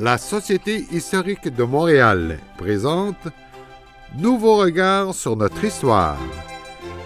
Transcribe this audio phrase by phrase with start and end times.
[0.00, 3.16] La Société historique de Montréal présente
[4.16, 6.16] Nouveaux regards sur notre histoire.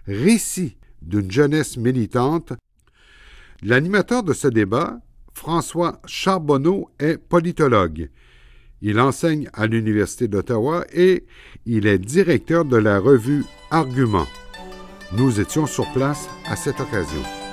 [0.08, 2.54] récit d'une jeunesse militante.
[3.62, 5.00] L'animateur de ce débat,
[5.34, 8.10] François Charbonneau est politologue.
[8.82, 11.26] Il enseigne à l'Université d'Ottawa et
[11.66, 14.28] il est directeur de la revue Argument.
[15.14, 17.45] Nous étions sur place à cette occasion.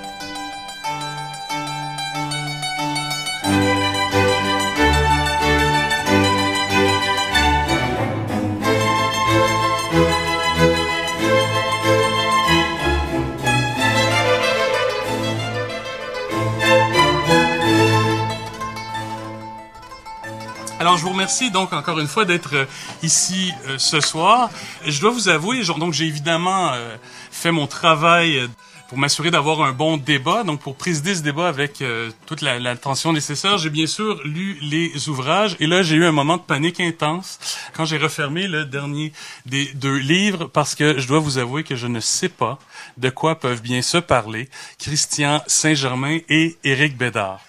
[20.93, 22.65] Alors, je vous remercie donc encore une fois d'être euh,
[23.01, 24.51] ici euh, ce soir.
[24.85, 26.97] Je dois vous avouer, genre, donc j'ai évidemment euh,
[27.31, 28.47] fait mon travail euh,
[28.89, 33.11] pour m'assurer d'avoir un bon débat, donc pour présider ce débat avec euh, toute l'attention
[33.11, 36.79] nécessaire, j'ai bien sûr lu les ouvrages et là j'ai eu un moment de panique
[36.79, 37.39] intense
[37.73, 39.13] quand j'ai refermé le dernier
[39.47, 42.59] des deux livres parce que je dois vous avouer que je ne sais pas
[42.97, 47.39] de quoi peuvent bien se parler Christian Saint-Germain et Éric Bédard.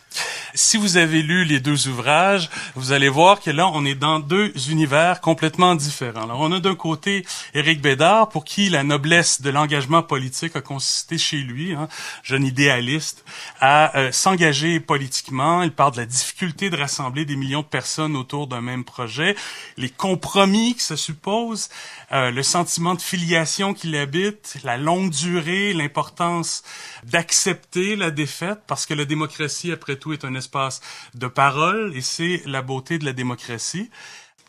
[0.54, 4.20] Si vous avez lu les deux ouvrages, vous allez voir que là, on est dans
[4.20, 6.22] deux univers complètement différents.
[6.22, 10.60] Alors, on a d'un côté Éric Bédard, pour qui la noblesse de l'engagement politique a
[10.60, 11.88] consisté chez lui, hein,
[12.22, 13.24] jeune idéaliste,
[13.60, 15.62] à euh, s'engager politiquement.
[15.62, 19.34] Il parle de la difficulté de rassembler des millions de personnes autour d'un même projet,
[19.76, 21.68] les compromis que ça suppose,
[22.12, 26.62] euh, le sentiment de filiation qui l'habite, la longue durée, l'importance
[27.04, 30.80] d'accepter la défaite, parce que la démocratie, après tout, est un espace
[31.14, 33.90] de parole, et c'est la beauté de la démocratie.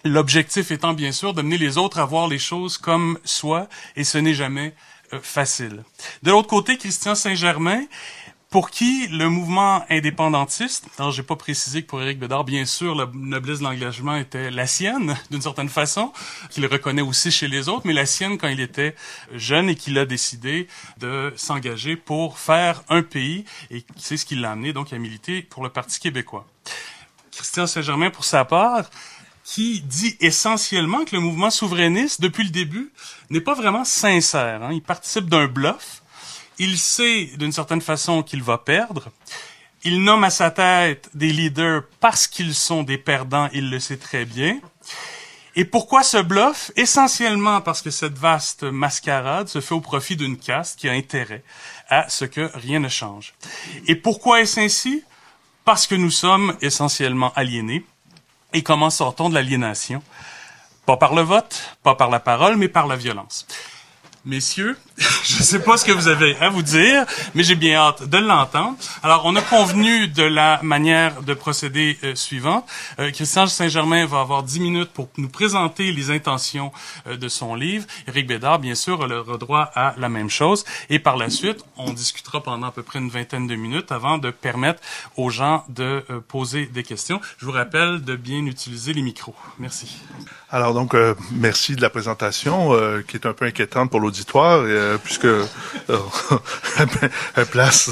[0.03, 4.17] L'objectif étant bien sûr d'amener les autres à voir les choses comme soi, et ce
[4.17, 4.75] n'est jamais
[5.13, 5.83] euh, facile.
[6.23, 7.83] De l'autre côté, Christian Saint-Germain,
[8.55, 12.95] pour qui le mouvement indépendantiste, alors j'ai pas précisé que pour Éric Bédard, bien sûr,
[12.95, 16.13] la noblesse de l'engagement était la sienne, d'une certaine façon,
[16.51, 18.95] qu'il reconnaît aussi chez les autres, mais la sienne quand il était
[19.33, 24.35] jeune et qu'il a décidé de s'engager pour faire un pays, et c'est ce qui
[24.35, 26.47] l'a amené donc à militer pour le Parti québécois.
[27.33, 28.89] Christian Saint-Germain, pour sa part,
[29.43, 32.93] qui dit essentiellement que le mouvement souverainiste, depuis le début,
[33.29, 34.63] n'est pas vraiment sincère.
[34.63, 34.72] Hein.
[34.72, 36.03] Il participe d'un bluff,
[36.59, 39.11] il sait d'une certaine façon qu'il va perdre.
[39.83, 43.97] Il nomme à sa tête des leaders parce qu'ils sont des perdants, il le sait
[43.97, 44.59] très bien.
[45.57, 46.71] Et pourquoi ce bluff?
[46.75, 51.43] Essentiellement parce que cette vaste mascarade se fait au profit d'une caste qui a intérêt
[51.88, 53.33] à ce que rien ne change.
[53.87, 55.03] Et pourquoi est-ce ainsi?
[55.63, 57.85] Parce que nous sommes essentiellement aliénés.
[58.53, 60.03] Et comment sortons de l'aliénation?
[60.85, 63.47] Pas par le vote, pas par la parole, mais par la violence.
[64.25, 64.77] Messieurs,
[65.23, 68.03] je ne sais pas ce que vous avez à vous dire, mais j'ai bien hâte
[68.07, 68.78] de l'entendre.
[69.03, 72.66] Alors, on a convenu de la manière de procéder euh, suivante.
[72.99, 76.72] Euh, Christian Saint-Germain va avoir dix minutes pour nous présenter les intentions
[77.08, 77.85] euh, de son livre.
[78.08, 80.64] Éric Bédard, bien sûr, aura droit à la même chose.
[80.90, 84.17] Et par la suite, on discutera pendant à peu près une vingtaine de minutes avant
[84.17, 84.81] de permettre
[85.17, 87.20] aux gens de euh, poser des questions.
[87.37, 89.35] Je vous rappelle de bien utiliser les micros.
[89.59, 89.97] Merci.
[90.49, 90.96] Alors donc,
[91.31, 92.72] merci de la présentation,
[93.08, 95.46] qui est un peu inquiétante pour l'auditeur auditoire, euh, puisque euh,
[97.35, 97.90] elle, place,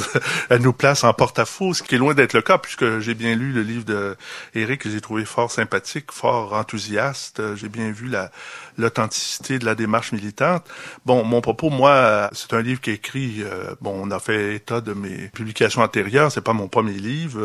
[0.49, 3.35] elle nous place en porte-à-faux, ce qui est loin d'être le cas, puisque j'ai bien
[3.35, 4.15] lu le livre de
[4.53, 7.55] Eric que j'ai trouvé fort sympathique, fort enthousiaste.
[7.55, 8.31] J'ai bien vu la
[8.77, 10.65] l'authenticité de la démarche militante.
[11.05, 13.43] Bon, mon propos, moi, c'est un livre qui est écrit.
[13.81, 16.31] bon, on a fait état de mes publications antérieures.
[16.31, 17.39] C'est pas mon premier livre.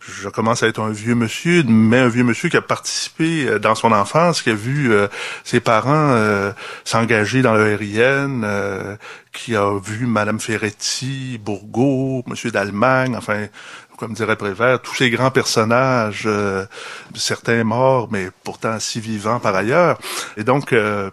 [0.00, 3.74] je commence à être un vieux monsieur, mais un vieux monsieur qui a participé dans
[3.74, 4.92] son enfance, qui a vu
[5.44, 6.14] ses parents
[6.84, 8.96] s'engager dans le RIN, euh,
[9.32, 13.46] qui a vu Madame Ferretti, Bourgault, Monsieur d'Allemagne, enfin,
[13.96, 16.66] comme dirait Prévert, tous ces grands personnages, euh,
[17.14, 19.98] certains morts, mais pourtant si vivants par ailleurs.
[20.36, 21.10] Et donc, euh,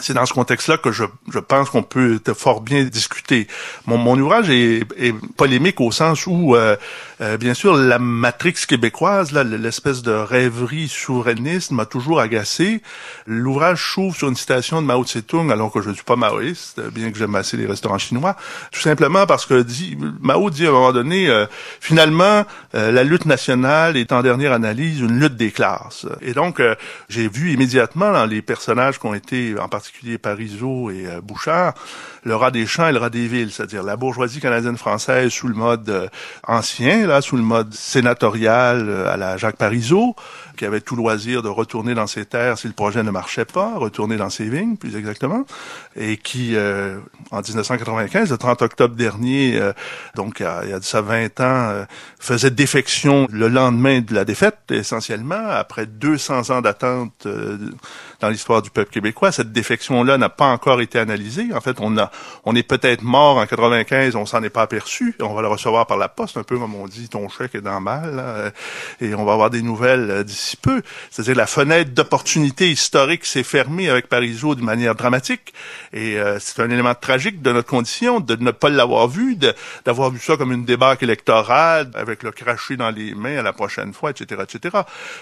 [0.00, 3.46] c'est dans ce contexte-là que je, je pense qu'on peut fort bien discuter.
[3.86, 6.76] Mon, mon ouvrage est, est, polémique au sens où euh,
[7.22, 12.82] euh, bien sûr, la matrix québécoise, l'espèce de rêverie souverainiste m'a toujours agacé.
[13.26, 16.80] L'ouvrage s'ouvre sur une citation de Mao Tse-tung, alors que je ne suis pas maoïste,
[16.90, 18.34] bien que j'aime assez les restaurants chinois,
[18.72, 21.46] tout simplement parce que dit, Mao dit à un moment donné, euh,
[21.80, 26.06] finalement, euh, la lutte nationale est en dernière analyse une lutte des classes.
[26.22, 26.60] Et donc,
[27.08, 31.74] j'ai vu immédiatement dans les personnages qui ont été, en particulier Parisot et Bouchard,
[32.24, 35.54] le rat des champs et le rat des villes, c'est-à-dire la bourgeoisie canadienne-française sous le
[35.54, 36.10] mode
[36.46, 40.16] ancien, sous le mode sénatorial euh, à la Jacques Parizeau,
[40.62, 43.74] qui avait tout loisir de retourner dans ses terres si le projet ne marchait pas,
[43.74, 45.44] retourner dans ses vignes, plus exactement,
[45.96, 47.00] et qui, euh,
[47.32, 49.72] en 1995, le 30 octobre dernier, euh,
[50.14, 51.84] donc il y, a, de ça 20 ans,
[52.20, 57.26] faisait défection le lendemain de la défaite, essentiellement, après 200 ans d'attente
[58.20, 59.32] dans l'histoire du peuple québécois.
[59.32, 61.48] Cette défection-là n'a pas encore été analysée.
[61.52, 62.12] En fait, on a,
[62.44, 65.16] on est peut-être mort en 95, on s'en est pas aperçu.
[65.20, 67.60] On va le recevoir par la poste, un peu comme on dit, ton chèque est
[67.60, 68.52] dans mal,
[69.00, 70.22] et on va avoir des nouvelles euh,
[70.56, 70.82] peu.
[71.10, 75.52] C'est-à-dire la fenêtre d'opportunité historique s'est fermée avec Parisot de manière dramatique,
[75.92, 79.36] et euh, c'est un élément tragique de notre condition de ne pas l'avoir vu,
[79.84, 83.52] d'avoir vu ça comme une débâcle électorale avec le crachet dans les mains à la
[83.52, 84.78] prochaine fois, etc., etc.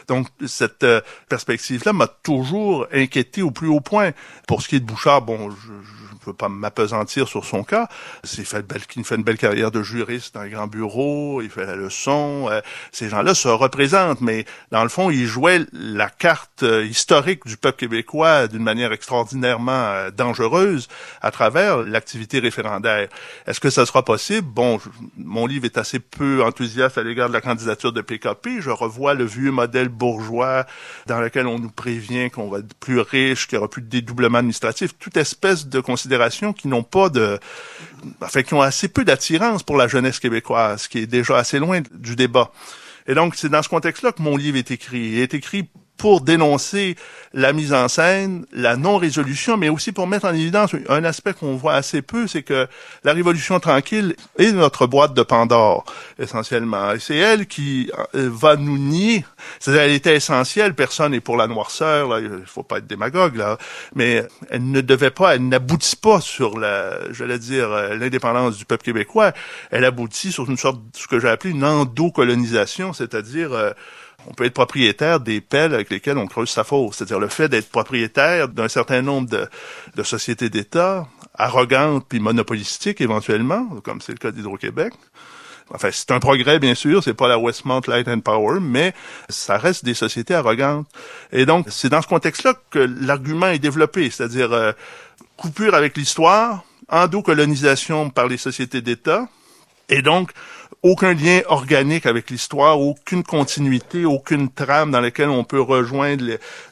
[0.09, 4.11] Donc cette euh, perspective-là m'a toujours inquiété au plus haut point.
[4.47, 7.88] Pour ce qui est de Bouchard, bon, je, ne peux pas m'apesantir sur son cas.
[8.37, 8.44] Il
[9.05, 12.49] fait une belle carrière de juriste dans un grand bureau, il fait la leçon.
[12.50, 12.61] Euh,
[12.93, 17.56] ces gens-là se représentent, mais dans le fond, il jouait la carte euh, historique du
[17.56, 20.88] peuple québécois d'une manière extraordinairement euh, dangereuse
[21.22, 23.08] à travers l'activité référendaire.
[23.46, 24.46] Est-ce que ça sera possible?
[24.49, 24.78] Bon,
[25.16, 28.61] mon livre est assez peu enthousiaste à l'égard de la candidature de PKP.
[28.61, 30.66] Je revois le vieux modèle bourgeois
[31.06, 33.88] dans lequel on nous prévient qu'on va être plus riche, qu'il y aura plus de
[33.88, 35.81] dédoublement administratif, toute espèce de
[36.53, 37.39] qui n'ont pas de,
[38.21, 41.81] enfin, qui ont assez peu d'attirance pour la jeunesse québécoise, qui est déjà assez loin
[41.93, 42.53] du débat.
[43.07, 45.01] Et donc, c'est dans ce contexte-là que mon livre est écrit.
[45.01, 45.69] Il est écrit
[46.00, 46.97] pour dénoncer
[47.35, 51.56] la mise en scène, la non-résolution, mais aussi pour mettre en évidence un aspect qu'on
[51.56, 52.67] voit assez peu, c'est que
[53.05, 55.85] la Révolution tranquille est notre boîte de Pandore,
[56.19, 56.93] essentiellement.
[56.93, 59.26] Et c'est elle qui euh, va nous nier.
[59.58, 63.37] C'est-à-dire, elle était essentielle, personne n'est pour la noirceur, là, il faut pas être démagogue,
[63.37, 63.58] là,
[63.94, 68.64] mais elle ne devait pas, elle n'aboutit pas sur la, j'allais dire, euh, l'indépendance du
[68.64, 69.32] peuple québécois,
[69.70, 73.73] elle aboutit sur une sorte, ce que j'ai appelé une endocolonisation, c'est-à-dire, euh,
[74.26, 76.96] on peut être propriétaire des pelles avec lesquelles on creuse sa fosse.
[76.96, 79.49] C'est-à-dire le fait d'être propriétaire d'un certain nombre de,
[79.96, 84.93] de sociétés d'État, arrogantes puis monopolistiques éventuellement, comme c'est le cas d'Hydro-Québec.
[85.72, 88.93] Enfin, c'est un progrès, bien sûr, c'est pas la Westmount Light and Power, mais
[89.28, 90.88] ça reste des sociétés arrogantes.
[91.31, 94.73] Et donc, c'est dans ce contexte-là que l'argument est développé, c'est-à-dire euh,
[95.37, 99.28] coupure avec l'histoire, endocolonisation par les sociétés d'État,
[99.88, 100.32] et donc
[100.82, 106.25] aucun lien organique avec l'histoire, aucune continuité, aucune trame dans laquelle on peut rejoindre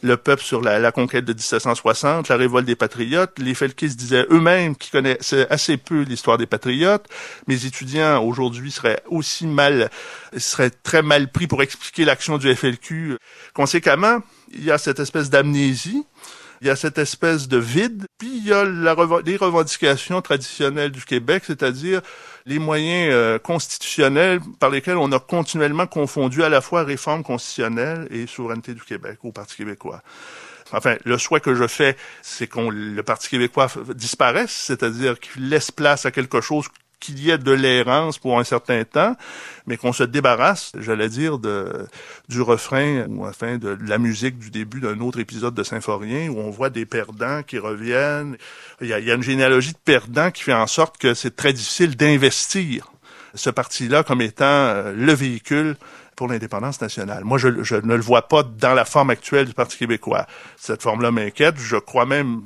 [0.02, 3.38] le, peuple sur la, conquête de 1760, la révolte des patriotes.
[3.38, 7.06] Les Felkis disaient eux-mêmes qu'ils connaissaient assez peu l'histoire des patriotes.
[7.46, 9.90] Mes étudiants aujourd'hui seraient aussi mal,
[10.36, 13.16] seraient très mal pris pour expliquer l'action du FLQ.
[13.52, 14.20] Conséquemment,
[14.52, 16.04] il y a cette espèce d'amnésie
[16.60, 21.04] il y a cette espèce de vide, puis il y a les revendications traditionnelles du
[21.04, 22.00] Québec, c'est-à-dire
[22.46, 28.08] les moyens euh, constitutionnels par lesquels on a continuellement confondu à la fois réforme constitutionnelle
[28.10, 30.02] et souveraineté du Québec au Parti québécois.
[30.72, 35.70] Enfin, le souhait que je fais, c'est qu'on le Parti québécois disparaisse, c'est-à-dire qu'il laisse
[35.70, 36.66] place à quelque chose
[37.00, 39.16] qu'il y ait de l'errance pour un certain temps,
[39.66, 41.86] mais qu'on se débarrasse, j'allais dire, de,
[42.28, 46.38] du refrain ou enfin de la musique du début d'un autre épisode de Symphorien où
[46.38, 48.36] on voit des perdants qui reviennent.
[48.80, 51.14] Il y a, il y a une généalogie de perdants qui fait en sorte que
[51.14, 52.90] c'est très difficile d'investir
[53.34, 55.76] ce parti-là comme étant euh, le véhicule
[56.16, 57.24] pour l'indépendance nationale.
[57.24, 60.26] Moi, je, je, ne le vois pas dans la forme actuelle du Parti québécois.
[60.56, 61.54] Cette forme-là m'inquiète.
[61.58, 62.42] Je crois même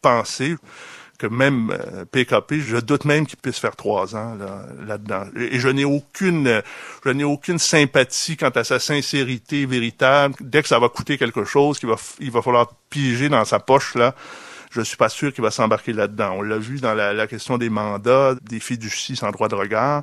[0.00, 0.54] penser
[1.18, 1.76] que même
[2.12, 4.36] PKP, je doute même qu'il puisse faire trois ans
[4.86, 5.24] là-dedans.
[5.36, 6.62] et je n'ai aucune,
[7.04, 10.34] je n'ai aucune sympathie quant à sa sincérité véritable.
[10.40, 13.58] Dès que ça va coûter quelque chose, qu'il va, il va falloir piger dans sa
[13.58, 14.14] poche là
[14.76, 16.36] je suis pas sûr qu'il va s'embarquer là-dedans.
[16.38, 20.02] On l'a vu dans la, question des mandats, des fiducies sans droit de regard.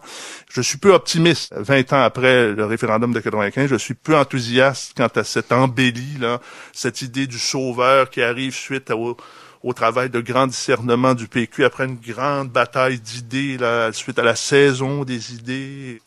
[0.50, 1.54] Je suis peu optimiste.
[1.56, 6.18] 20 ans après le référendum de 95, je suis peu enthousiaste quant à cette embellie,
[6.20, 6.40] là,
[6.74, 9.18] cette idée du sauveur qui arrive suite au,
[9.64, 14.24] au travail de grand discernement du PQ après une grande bataille d'idées, là, suite à
[14.24, 16.02] la saison des idées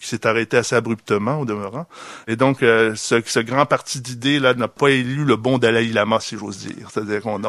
[0.00, 1.86] qui s'est arrêté assez abruptement au demeurant.
[2.26, 6.20] Et donc, euh, ce, grand parti d'idées là n'a pas élu le bon Dalai Lama,
[6.20, 6.88] si j'ose dire.
[6.90, 7.40] C'est-à-dire qu'on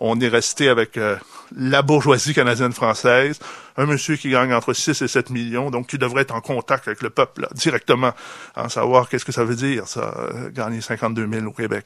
[0.00, 1.16] on est resté avec euh,
[1.54, 3.38] la bourgeoisie canadienne-française,
[3.76, 6.88] un monsieur qui gagne entre 6 et 7 millions, donc qui devrait être en contact
[6.88, 8.12] avec le peuple directement,
[8.56, 11.84] en savoir qu'est-ce que ça veut dire, ça, euh, gagner 52 000 au Québec.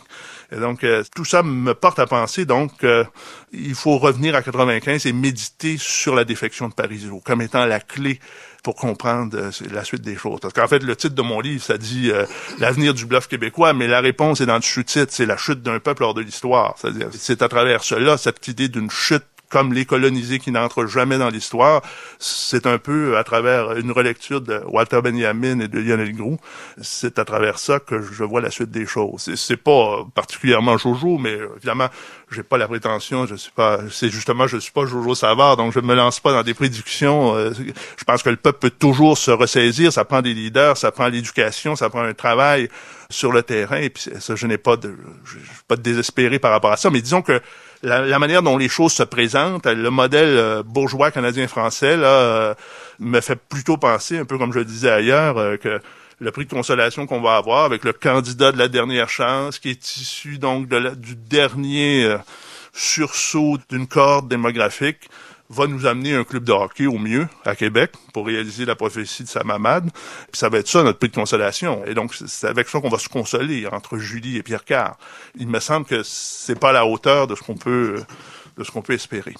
[0.52, 2.84] Et donc, tout ça me porte à penser, donc,
[3.52, 7.80] il faut revenir à 95 et méditer sur la défection de Paris comme étant la
[7.80, 8.20] clé
[8.64, 10.40] pour comprendre euh, la suite des choses.
[10.40, 12.24] Parce qu'en fait, le titre de mon livre, ça dit euh,
[12.58, 15.78] l'avenir du bluff québécois, mais la réponse est dans le sous-titre, c'est la chute d'un
[15.78, 16.74] peuple hors de l'histoire.
[16.78, 19.22] C'est-à-dire, c'est à travers cela, cette idée d'une chute
[19.54, 21.80] comme les colonisés qui n'entrent jamais dans l'histoire.
[22.18, 26.38] C'est un peu à travers une relecture de Walter Benjamin et de Lionel Groux.
[26.82, 29.32] C'est à travers ça que je vois la suite des choses.
[29.36, 31.86] C'est pas particulièrement Jojo, mais évidemment,
[32.32, 35.72] j'ai pas la prétention, je suis pas, c'est justement, je suis pas Jojo Savard, donc
[35.72, 37.36] je me lance pas dans des prédictions.
[37.36, 37.52] Euh,
[37.96, 39.92] je pense que le peuple peut toujours se ressaisir.
[39.92, 42.68] Ça prend des leaders, ça prend l'éducation, ça prend un travail
[43.08, 43.76] sur le terrain.
[43.76, 45.36] Et puis ça, je n'ai pas de, je
[45.68, 46.90] pas désespéré par rapport à ça.
[46.90, 47.40] Mais disons que
[47.84, 52.54] la, manière dont les choses se présentent, le modèle euh, bourgeois canadien-français là euh,
[52.98, 55.80] me fait plutôt penser, un peu comme je le disais ailleurs, euh, que
[56.18, 59.70] le prix de consolation qu'on va avoir avec le candidat de la dernière chance, qui
[59.70, 62.16] est issu donc de du dernier
[62.72, 65.10] sursaut d'une corde démographique,
[65.50, 69.24] va nous amener un club de hockey au mieux à Québec pour réaliser la prophétie
[69.24, 69.90] de sa mamade.
[70.32, 71.84] Puis ça va être ça notre prix de consolation.
[71.84, 74.96] Et donc c'est avec ça qu'on va se consoler entre Julie et Pierre Carr.
[75.36, 78.02] Il me semble que c'est pas à la hauteur de ce qu'on peut
[78.56, 79.34] de ce qu'on peut espérer.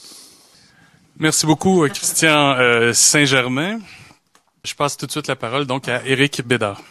[1.19, 3.79] Merci beaucoup Christian euh, Saint-Germain.
[4.65, 6.83] Je passe tout de suite la parole donc à Éric Bédard.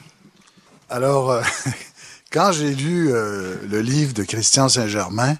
[0.89, 1.41] Alors euh,
[2.31, 5.35] quand j'ai lu euh, le livre de Christian Saint-Germain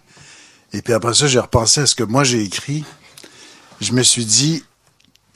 [0.74, 2.84] et puis après ça j'ai repensé à ce que moi j'ai écrit
[3.84, 4.64] je me suis dit,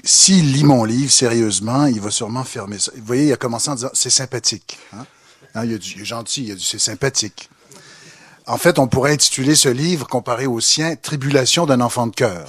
[0.04, 2.92] s'il lit mon livre sérieusement, il va sûrement fermer ça.
[2.96, 4.80] Vous voyez, il a commencé en disant, c'est sympathique.
[4.94, 5.06] Hein?
[5.56, 7.50] hein il, est gentil, il a du, c'est sympathique.
[8.46, 12.48] En fait, on pourrait intituler ce livre, comparé au sien, Tribulation d'un enfant de cœur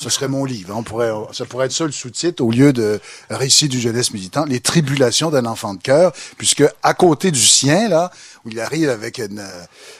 [0.00, 0.74] ce serait mon livre.
[0.74, 4.46] On pourrait, ça pourrait être ça le sous-titre au lieu de Récit du jeunesse militant,
[4.46, 8.10] les tribulations d'un enfant de cœur, puisque à côté du sien, là,
[8.46, 9.44] où il arrive avec une,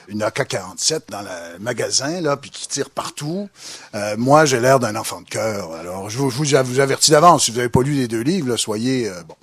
[0.09, 3.51] une AK-47 dans le magasin, là, puis qui tire partout,
[3.95, 5.75] euh, moi, j'ai l'air d'un enfant de cœur.
[5.75, 8.49] Alors, je vous, je vous avertis d'avance, si vous n'avez pas lu les deux livres,
[8.49, 9.07] là, soyez...
[9.07, 9.37] Euh, bon.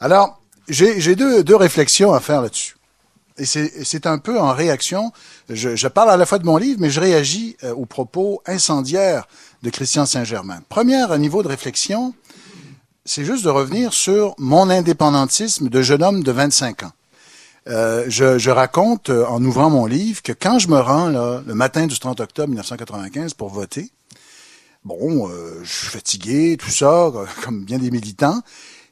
[0.00, 2.76] Alors, j'ai deux, deux réflexions à faire là-dessus.
[3.38, 5.10] Et c'est un peu en réaction,
[5.48, 8.42] je, je, parle à la fois de mon livre, mais je réagis euh, aux propos
[8.46, 9.26] incendiaires
[9.62, 10.60] de Christian Saint-Germain.
[10.68, 12.14] Première niveau de réflexion,
[13.04, 16.92] c'est juste de revenir sur mon indépendantisme de jeune homme de 25 ans.
[17.68, 21.86] Euh, je, raconte euh, en ouvrant mon livre que quand je me rends le matin
[21.86, 23.90] du 30 octobre 1995 pour voter,
[24.84, 27.12] bon, euh, je suis fatigué, tout ça,
[27.44, 28.40] comme bien des militants,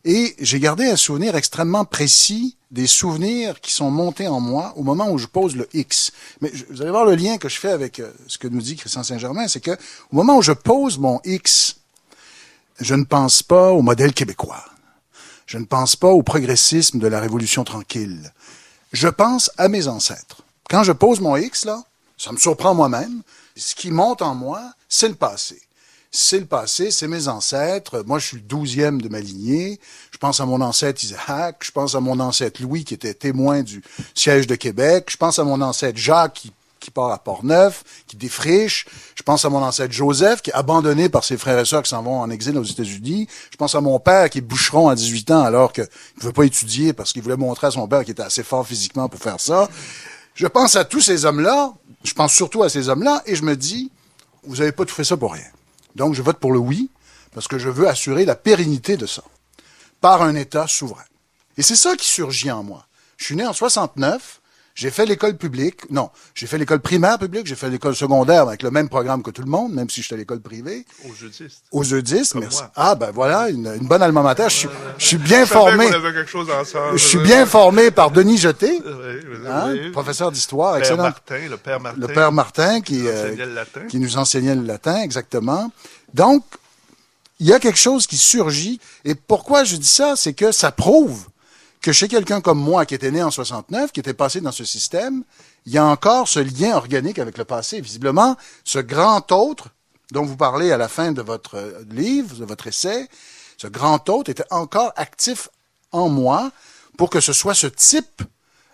[0.04, 4.83] et j'ai gardé un souvenir extrêmement précis des souvenirs qui sont montés en moi au
[4.83, 6.12] moment où je pose le X.
[6.40, 8.76] Mais vous allez voir le lien que je fais avec euh, ce que nous dit
[8.76, 11.76] Christian Saint-Germain, c'est que au moment où je pose mon X,
[12.78, 14.64] je ne pense pas au modèle québécois.
[15.47, 18.33] Je ne pense pas au progressisme de la Révolution tranquille.
[18.92, 20.42] Je pense à mes ancêtres.
[20.71, 21.83] Quand je pose mon X, là,
[22.16, 23.23] ça me surprend moi-même.
[23.57, 25.61] Ce qui monte en moi, c'est le passé
[26.12, 28.02] c'est le passé, c'est mes ancêtres.
[28.05, 29.79] Moi, je suis le douzième de ma lignée.
[30.11, 31.59] Je pense à mon ancêtre Isaac.
[31.62, 33.83] Je pense à mon ancêtre Louis, qui était témoin du
[34.14, 35.07] siège de Québec.
[35.09, 36.50] Je pense à mon ancêtre Jacques,
[36.81, 38.87] qui, part à Port-Neuf, qui défriche.
[39.14, 41.90] Je pense à mon ancêtre Joseph, qui est abandonné par ses frères et sœurs qui
[41.90, 43.29] s'en vont en exil aux États-Unis.
[43.52, 46.33] Je pense à mon père, qui est boucheron à 18 ans, alors qu'il ne veut
[46.33, 49.21] pas étudier parce qu'il voulait montrer à son père qu'il était assez fort physiquement pour
[49.21, 49.69] faire ça.
[50.35, 51.73] Je pense à tous ces hommes-là.
[52.02, 53.93] Je pense surtout à ces hommes-là, et je me dis,
[54.43, 55.45] vous n'avez pas tout fait ça pour rien.
[55.95, 56.91] Donc, je vote pour le oui,
[57.35, 59.23] parce que je veux assurer la pérennité de ça,
[60.01, 61.05] par un État souverain.
[61.57, 62.87] Et c'est ça qui surgit en moi.
[63.17, 64.40] Je suis né en 69,
[64.75, 65.91] J'ai fait l'école publique.
[65.91, 69.31] Non, j'ai fait l'école primaire publique, j'ai fait l'école secondaire avec le même programme que
[69.31, 70.87] tout le monde, même si j'étais à l'école privée.
[71.09, 71.65] Aux jeudistes.
[71.73, 72.59] Aux jeudistes, merci.
[72.62, 72.73] moi.
[72.77, 74.45] Ah, ben voilà, une, une bonne alma mater.
[74.49, 75.87] Je suis, je suis bien Je formé.
[75.89, 76.99] qu'on avait quelque chose ensemble.
[76.99, 78.81] Je suis bien formé par Denis Jeté,
[79.49, 81.03] hein, professeur d'histoire, excellent.
[81.03, 82.00] Martin, le père Martin.
[82.00, 85.71] Le père Martin qui, euh, le qui nous enseignait le latin, exactement.
[86.15, 86.45] Donc,
[87.39, 88.81] il y a quelque chose qui surgit.
[89.05, 90.15] Et pourquoi je dis ça?
[90.17, 91.27] C'est que ça prouve
[91.81, 94.65] que chez quelqu'un comme moi, qui était né en 69, qui était passé dans ce
[94.65, 95.25] système,
[95.67, 97.81] il y a encore ce lien organique avec le passé.
[97.81, 99.69] Visiblement, ce grand autre
[100.13, 103.09] dont vous parlez à la fin de votre euh, livre, de votre essai,
[103.57, 105.49] ce grand autre était encore actif
[105.93, 106.51] en moi
[106.97, 108.23] pour que ce soit ce type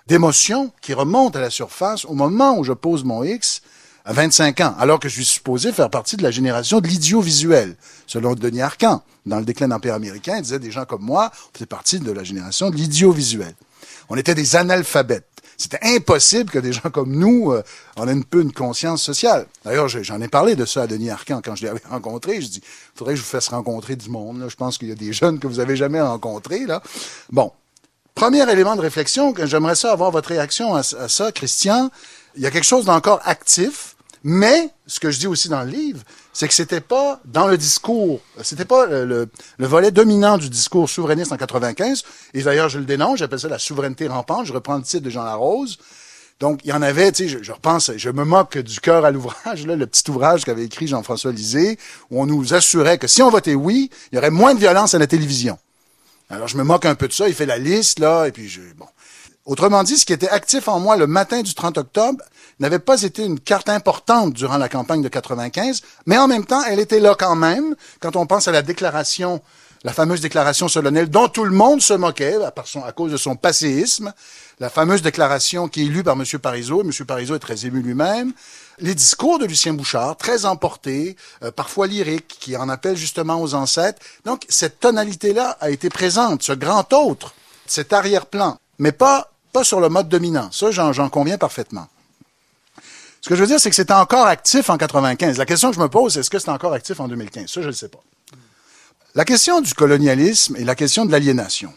[0.06, 3.62] d'émotion qui remonte à la surface au moment où je pose mon X
[4.06, 7.76] à 25 ans, alors que je suis supposé faire partie de la génération de l'idiovisuel,
[8.06, 9.02] selon Denis Arcand.
[9.26, 12.12] Dans le déclin de l'Empire américain, il disait des gens comme moi faisaient partie de
[12.12, 13.54] la génération de l'idiovisuel.
[14.08, 15.26] On était des analphabètes.
[15.58, 17.62] C'était impossible que des gens comme nous, euh,
[17.96, 19.46] on ait un peu une conscience sociale.
[19.64, 22.40] D'ailleurs, j'en ai parlé de ça à Denis Arcand quand je l'avais rencontré.
[22.40, 22.62] Je dis,
[22.94, 24.38] faudrait que je vous fasse rencontrer du monde.
[24.40, 24.48] là.
[24.48, 26.66] Je pense qu'il y a des jeunes que vous avez jamais rencontrés.
[26.66, 26.82] Là.
[27.32, 27.52] Bon,
[28.14, 31.90] Premier élément de réflexion, j'aimerais ça avoir votre réaction à, à ça, Christian.
[32.34, 35.70] Il y a quelque chose d'encore actif, mais ce que je dis aussi dans le
[35.70, 36.00] livre,
[36.32, 40.48] c'est que c'était pas dans le discours, c'était pas le, le- le volet dominant du
[40.50, 42.02] discours souverainiste en 95.
[42.34, 44.46] Et d'ailleurs, je le dénonce, j'appelle ça la souveraineté rampante.
[44.46, 45.78] Je reprends le titre de Jean Larose.
[46.38, 49.06] Donc, il y en avait, tu sais, je, je repense, je me moque du cœur
[49.06, 51.78] à l'ouvrage, là, le petit ouvrage qu'avait écrit Jean-François Lisée,
[52.10, 54.94] où on nous assurait que si on votait oui, il y aurait moins de violence
[54.94, 55.58] à la télévision.
[56.28, 57.28] Alors, je me moque un peu de ça.
[57.28, 58.84] Il fait la liste, là, et puis je, bon.
[59.46, 62.22] Autrement dit, ce qui était actif en moi le matin du 30 octobre
[62.58, 66.64] n'avait pas été une carte importante durant la campagne de 95, mais en même temps,
[66.64, 69.40] elle était là quand même, quand on pense à la déclaration,
[69.84, 74.12] la fameuse déclaration solennelle dont tout le monde se moquait à, cause de son passéisme,
[74.58, 76.24] la fameuse déclaration qui est lue par M.
[76.42, 76.90] Parizeau, M.
[77.06, 78.32] Parizeau est très ému lui-même,
[78.80, 83.54] les discours de Lucien Bouchard, très emportés, euh, parfois lyriques, qui en appellent justement aux
[83.54, 84.00] ancêtres.
[84.24, 87.32] Donc, cette tonalité-là a été présente, ce grand autre,
[87.66, 89.30] cet arrière-plan, mais pas,
[89.64, 90.50] sur le mode dominant.
[90.52, 91.88] Ça, j'en, conviens parfaitement.
[93.20, 95.38] Ce que je veux dire, c'est que c'était encore actif en 95.
[95.38, 97.50] La question que je me pose, est-ce que c'est encore actif en 2015?
[97.50, 98.02] Ça, je ne sais pas.
[99.14, 101.72] La question du colonialisme et la question de l'aliénation.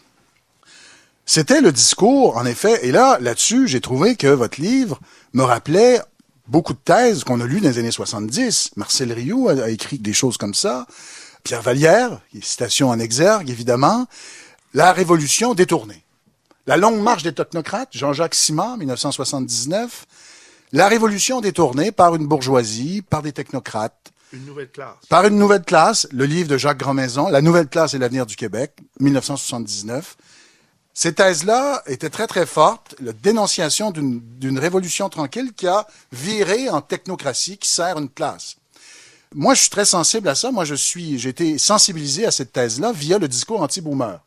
[1.26, 5.00] C'était le discours, en effet, et là, là-dessus, j'ai trouvé que votre livre
[5.32, 6.00] me rappelait
[6.48, 8.72] beaucoup de thèses qu'on a lues dans les années 70.
[8.76, 10.86] Marcel Rioux a, a écrit des choses comme ça.
[11.44, 14.06] Pierre Vallière, citation en exergue, évidemment.
[14.74, 16.04] La révolution détournée.
[16.66, 20.06] La longue marche des technocrates, Jean-Jacques Simard, 1979.
[20.72, 24.94] La révolution détournée par une bourgeoisie, par des technocrates, Une nouvelle classe.
[25.08, 28.36] par une nouvelle classe, le livre de Jacques Grandmaison, La nouvelle classe et l'avenir du
[28.36, 30.16] Québec, 1979.
[30.94, 36.80] Ces thèses-là étaient très, très fortes, la dénonciation d'une révolution tranquille qui a viré en
[36.82, 38.56] technocratie, qui sert une classe.
[39.34, 40.50] Moi, je suis très sensible à ça.
[40.50, 44.20] Moi, je suis, j'ai été sensibilisé à cette thèse-là via le discours anti-boomer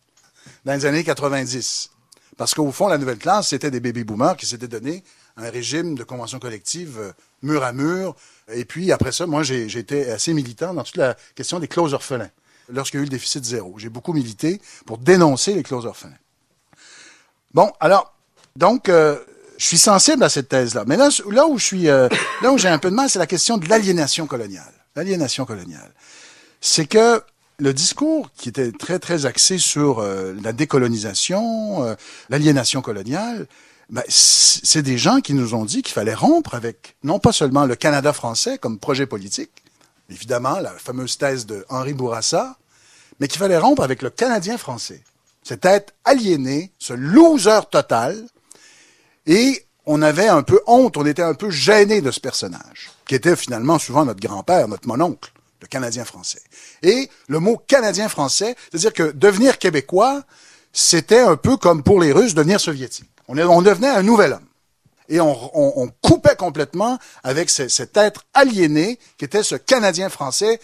[0.65, 1.89] dans les années 90.
[2.37, 5.03] Parce qu'au fond, la nouvelle classe, c'était des baby-boomers qui s'étaient donné
[5.37, 8.15] un régime de convention collective euh, mur à mur.
[8.51, 11.93] Et puis, après ça, moi, j'ai été assez militant dans toute la question des clauses
[11.93, 12.29] orphelins.
[12.69, 16.17] Lorsqu'il y a eu le déficit zéro, j'ai beaucoup milité pour dénoncer les clauses orphelins.
[17.53, 18.13] Bon, alors,
[18.55, 19.19] donc, euh,
[19.57, 20.83] je suis sensible à cette thèse-là.
[20.87, 22.07] Mais là, là où je suis, euh,
[22.41, 24.73] là où j'ai un peu de mal, c'est la question de l'aliénation coloniale.
[24.95, 25.91] L'aliénation coloniale.
[26.61, 27.21] C'est que
[27.59, 31.95] le discours qui était très, très axé sur euh, la décolonisation, euh,
[32.29, 33.47] l'aliénation coloniale,
[33.89, 37.65] ben, c'est des gens qui nous ont dit qu'il fallait rompre avec, non pas seulement
[37.65, 39.51] le Canada français comme projet politique,
[40.09, 42.57] évidemment, la fameuse thèse de Henri Bourassa,
[43.19, 45.03] mais qu'il fallait rompre avec le Canadien français.
[45.43, 48.25] C'est être aliéné, ce loser total,
[49.27, 53.15] et on avait un peu honte, on était un peu gêné de ce personnage, qui
[53.15, 55.32] était finalement souvent notre grand-père, notre mononcle,
[55.63, 56.41] le Canadien français.
[56.81, 60.23] Et le mot Canadien français, c'est-à-dire que devenir québécois,
[60.73, 63.09] c'était un peu comme pour les Russes devenir soviétique.
[63.29, 64.45] On, on devenait un nouvel homme.
[65.07, 70.59] Et on, coupait complètement avec ce- cet être aliéné qui était ce Canadien français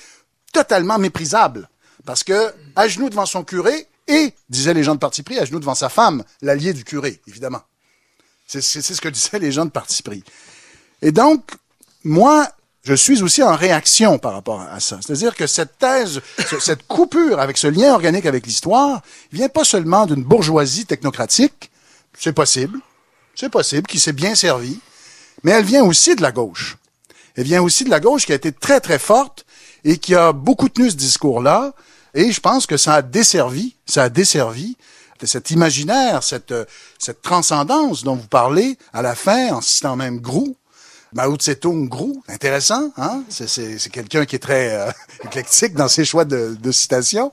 [0.52, 1.70] totalement méprisable.
[2.06, 5.46] Parce que, à genoux devant son curé, et, disaient les gens de parti pris, à
[5.46, 7.62] genoux devant sa femme, l'allié du curé, évidemment.
[8.48, 10.24] C'est ce que disaient les gens de parti pris.
[11.02, 11.52] Et donc,
[12.04, 12.50] moi,
[12.84, 15.00] je suis aussi en réaction par rapport à ça.
[15.06, 19.63] C'est-à-dire que cette thèse, ce- cette coupure avec ce lien organique avec l'histoire, vient pas
[19.65, 21.72] seulement d'une bourgeoisie technocratique,
[22.18, 22.80] c'est possible,
[23.36, 24.80] c'est possible, qui s'est bien servi,
[25.44, 26.78] mais elle vient aussi de la gauche.
[27.36, 29.46] Elle vient aussi de la gauche qui a été très, très forte
[29.84, 31.74] et qui a beaucoup tenu ce discours-là.
[32.13, 34.76] Et je pense que ça a desservi, ça a desservi
[35.24, 36.54] cet imaginaire, cette,
[36.98, 40.56] cette transcendance dont vous parlez à la fin en citant même Grou.
[41.13, 43.24] Mao Tse-tung Grou, intéressant, hein?
[43.30, 44.91] C'est quelqu'un qui est très euh,
[45.24, 47.32] éclectique dans ses choix de, de citations.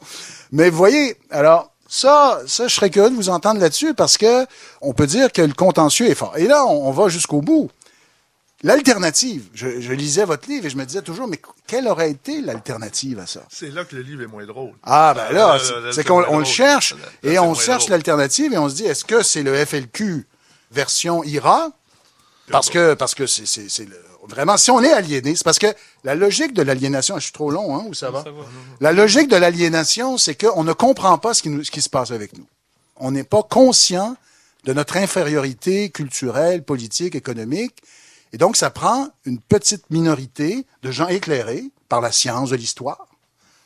[0.52, 4.46] Mais vous voyez, alors, ça, ça, je serais curieux de vous entendre là-dessus parce que
[4.80, 6.36] on peut dire que le contentieux est fort.
[6.36, 7.70] Et là, on, va jusqu'au bout.
[8.62, 12.40] L'alternative, je, je, lisais votre livre et je me disais toujours, mais quelle aurait été
[12.40, 13.42] l'alternative à ça?
[13.50, 14.72] C'est là que le livre est moins drôle.
[14.82, 15.58] Ah, ben là,
[15.92, 19.22] c'est qu'on on le cherche et on cherche l'alternative et on se dit, est-ce que
[19.22, 20.26] c'est le FLQ
[20.72, 21.70] version IRA?
[22.50, 23.96] Parce que, parce que c'est, c'est, c'est le,
[24.28, 27.50] vraiment, si on est aliéné, c'est parce que la logique de l'aliénation, je suis trop
[27.50, 28.24] long, hein, ou ça va?
[28.80, 31.88] La logique de l'aliénation, c'est qu'on ne comprend pas ce qui, nous, ce qui se
[31.88, 32.46] passe avec nous.
[32.96, 34.16] On n'est pas conscient
[34.64, 37.74] de notre infériorité culturelle, politique, économique.
[38.32, 43.06] Et donc, ça prend une petite minorité de gens éclairés par la science de l'histoire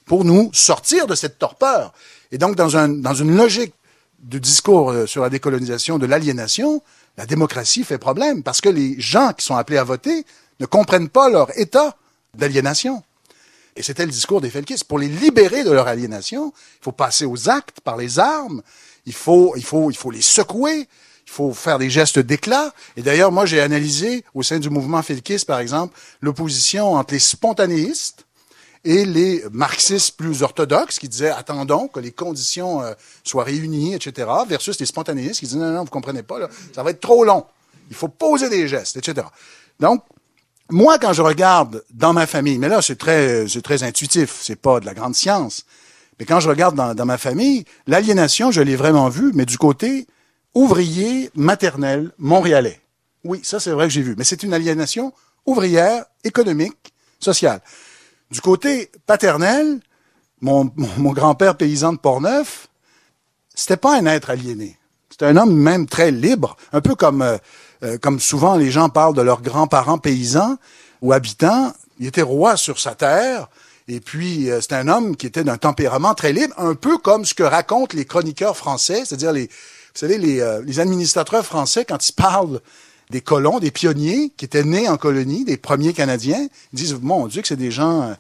[0.05, 1.93] pour nous sortir de cette torpeur.
[2.33, 3.73] Et donc, dans, un, dans une logique
[4.19, 6.83] de discours euh, sur la décolonisation, de l'aliénation,
[7.21, 10.25] la démocratie fait problème parce que les gens qui sont appelés à voter
[10.59, 11.95] ne comprennent pas leur état
[12.33, 13.03] d'aliénation.
[13.77, 14.85] Et c'était le discours des Felkistes.
[14.85, 18.63] Pour les libérer de leur aliénation, il faut passer aux actes par les armes,
[19.05, 20.89] il faut, il faut, il faut les secouer,
[21.27, 22.73] il faut faire des gestes d'éclat.
[22.97, 27.21] Et d'ailleurs, moi, j'ai analysé au sein du mouvement Felkiste, par exemple, l'opposition entre les
[27.21, 28.25] spontanéistes
[28.85, 32.93] et les marxistes plus orthodoxes qui disaient attendons que les conditions euh,
[33.25, 36.83] soient réunies, etc., versus les spontanéistes qui disaient non, non, vous comprenez pas, là, ça
[36.83, 37.45] va être trop long.
[37.91, 39.27] Il faut poser des gestes, etc.
[39.79, 40.03] Donc,
[40.71, 44.57] moi, quand je regarde dans ma famille, mais là, c'est très, c'est très intuitif, c'est
[44.57, 45.65] pas de la grande science.
[46.19, 49.59] Mais quand je regarde dans, dans ma famille, l'aliénation, je l'ai vraiment vue, mais du
[49.59, 50.07] côté
[50.55, 52.81] ouvrier, maternel, montréalais.
[53.25, 54.15] Oui, ça, c'est vrai que j'ai vu.
[54.17, 55.13] Mais c'est une aliénation
[55.47, 57.61] ouvrière, économique, sociale.
[58.31, 59.81] Du côté paternel,
[60.41, 62.69] mon, grand-père paysan de Portneuf,
[63.55, 64.79] c'était pas un être aliéné.
[65.11, 67.37] C'était un homme même très libre, un peu comme euh,
[67.83, 70.57] euh, comme souvent les gens parlent de leurs grands-parents paysans
[71.01, 73.49] ou habitants, il était roi sur sa terre.
[73.89, 77.25] Et puis, euh, c'était un homme qui était d'un tempérament très libre, un peu comme
[77.25, 79.51] ce que racontent les chroniqueurs français, c'est-à-dire les, vous
[79.95, 82.61] savez, les, euh, les administrateurs français, quand ils parlent
[83.11, 87.43] des colons, des pionniers qui étaient nés en colonie, des premiers Canadiens, disent, mon Dieu,
[87.43, 88.15] que c'est des gens,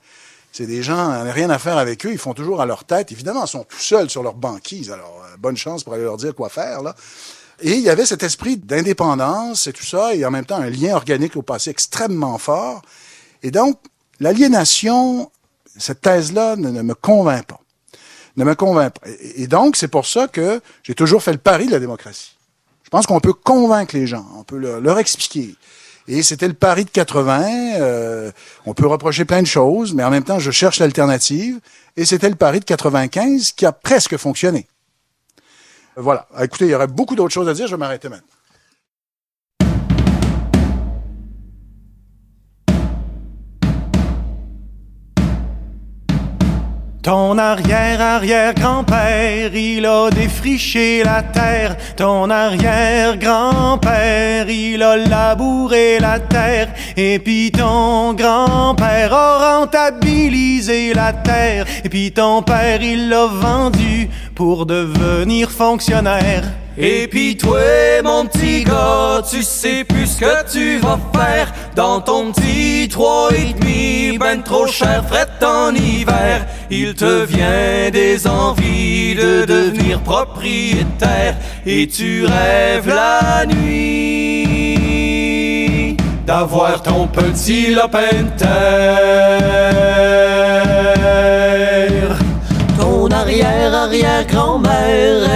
[0.52, 2.84] c'est des gens, on n'a rien à faire avec eux, ils font toujours à leur
[2.84, 3.12] tête.
[3.12, 6.34] Évidemment, ils sont tout seuls sur leur banquise, alors bonne chance pour aller leur dire
[6.34, 6.94] quoi faire, là.
[7.62, 10.70] Et il y avait cet esprit d'indépendance et tout ça, et en même temps un
[10.70, 12.82] lien organique au passé extrêmement fort.
[13.42, 13.78] Et donc,
[14.18, 15.30] l'aliénation,
[15.76, 17.60] cette thèse-là ne, me convainc pas.
[18.36, 19.06] Ne me convainc pas.
[19.36, 22.36] Et, donc, c'est pour ça que j'ai toujours fait le pari de la démocratie.
[22.90, 25.54] Je pense qu'on peut convaincre les gens, on peut leur, expliquer.
[26.08, 27.78] Et c'était le pari de 80.
[27.78, 28.32] Euh,
[28.66, 31.60] on peut reprocher plein de choses, mais en même temps, je cherche l'alternative.
[31.96, 34.66] Et c'était le pari de 95 qui a presque fonctionné.
[35.94, 36.26] Voilà.
[36.42, 38.26] Écoutez, il y aurait beaucoup d'autres choses à dire, je vais m'arrêter maintenant.
[47.10, 51.76] Ton arrière-arrière-grand-père, il a défriché la terre.
[51.96, 56.68] Ton arrière-grand-père, il a labouré la terre.
[56.96, 61.66] Et puis ton grand-père a rentabilisé la terre.
[61.82, 66.44] Et puis ton père, il l'a vendu pour devenir fonctionnaire.
[66.82, 67.60] Et puis toi,
[68.02, 73.28] mon petit gars, tu sais plus ce que tu vas faire dans ton petit trois
[73.36, 76.46] et demi, ben trop cher, fret en hiver.
[76.70, 84.30] Il te vient des envies de devenir propriétaire et tu rêves la nuit
[86.26, 88.48] d'avoir ton petit lopin de terre.
[92.78, 95.29] Ton arrière-arrière-grand-mère, elle a eu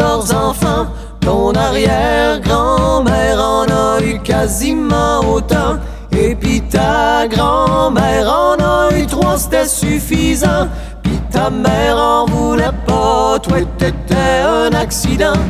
[0.00, 0.86] 14 enfants.
[1.20, 5.76] Ton arrière-grand-mère en a eu quasiment autant.
[6.10, 10.68] Et pis ta grand-mère en a eu trois, c'était suffisant.
[11.02, 15.40] Pis ta mère en voulait pas, toi t'étais un accident.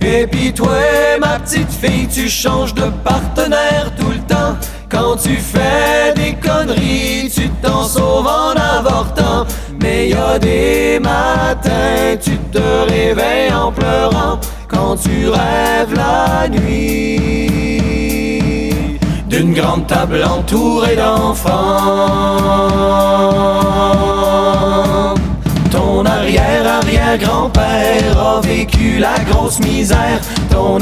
[0.00, 0.78] Et puis toi,
[1.20, 4.56] ma petite fille, tu changes de partenaire tout le temps.
[4.88, 9.46] Quand tu fais des conneries, tu t'en sauves en avortant.
[9.86, 17.20] Y a des matins, tu te réveilles en pleurant quand tu rêves la nuit
[19.28, 21.50] d'une grande table entourée d'enfants.
[25.70, 30.20] Ton arrière-arrière-grand-père a vécu la grosse misère.
[30.50, 30.80] Ton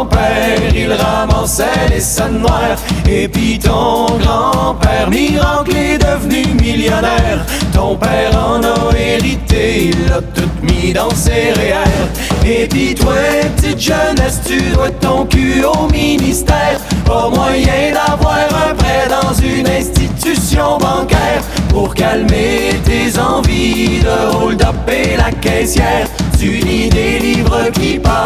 [0.00, 2.76] arrière-grand-père, il ramassait les scènes noires.
[3.08, 7.44] Et puis ton grand-père, miracle, est devenu millionnaire.
[7.72, 12.46] Ton père en a hérité, il l'a tout mis dans ses REER.
[12.46, 13.14] Et puis toi,
[13.56, 16.78] petite jeunesse, tu dois ton cul au ministère.
[17.04, 24.74] Pas moyen d'avoir un prêt dans une institution bancaire pour calmer tes envies de hold-up
[24.88, 26.06] et la caissière.
[26.38, 28.20] Tu lis des livres qui parlent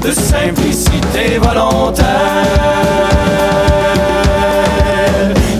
[0.00, 2.06] de simplicité volontaire.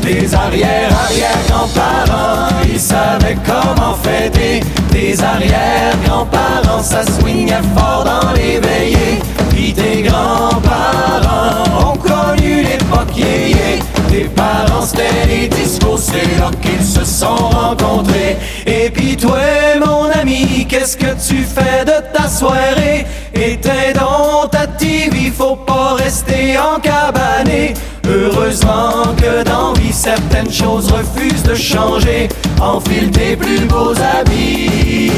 [0.02, 4.60] Des arrière-arrière-grands-parents, ils savaient comment fêter.
[4.90, 9.20] Des arrière-grands-parents, ça swingait fort dans les veillées.
[9.50, 13.80] Puis tes grands-parents ont connu l'époque yéyé.
[14.12, 16.28] Tes parents, c'était les discours, c'est
[16.60, 18.36] qu'ils se sont rencontrés.
[18.66, 19.38] Et puis toi,
[19.80, 23.06] mon ami, qu'est-ce que tu fais de ta soirée?
[23.34, 27.72] Éteins dans ta TV, faut pas rester en cabané.
[28.06, 32.28] Heureusement que dans vie, certaines choses refusent de changer.
[32.60, 35.08] Enfile tes plus beaux habits,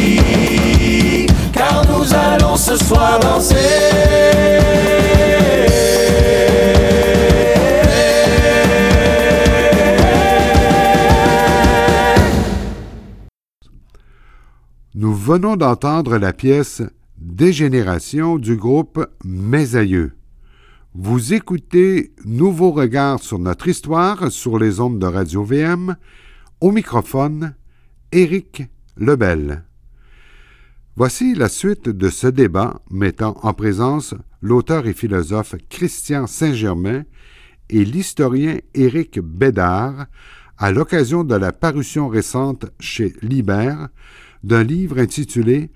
[1.52, 5.13] car nous allons ce soir danser.
[14.96, 16.80] Nous venons d'entendre la pièce
[17.18, 20.12] Dégénération du groupe Mes Aïeux.
[20.94, 25.96] Vous écoutez Nouveau regard sur notre histoire sur les ondes de Radio VM.
[26.60, 27.56] Au microphone,
[28.12, 28.62] Éric
[28.96, 29.64] Lebel.
[30.94, 37.02] Voici la suite de ce débat mettant en présence l'auteur et philosophe Christian Saint-Germain
[37.68, 40.06] et l'historien Éric Bédard
[40.56, 43.88] à l'occasion de la parution récente chez Libère
[44.44, 45.70] d'un livre intitulé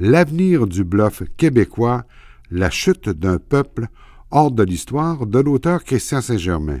[0.00, 2.04] L'avenir du bluff québécois,
[2.50, 3.86] la chute d'un peuple
[4.30, 6.80] hors de l'histoire de l'auteur Christian Saint-Germain.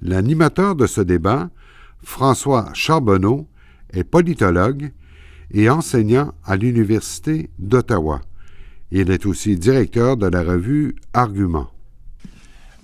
[0.00, 1.50] L'animateur de ce débat,
[2.02, 3.48] François Charbonneau,
[3.92, 4.92] est politologue
[5.50, 8.22] et enseignant à l'Université d'Ottawa.
[8.90, 11.70] Il est aussi directeur de la revue Argument.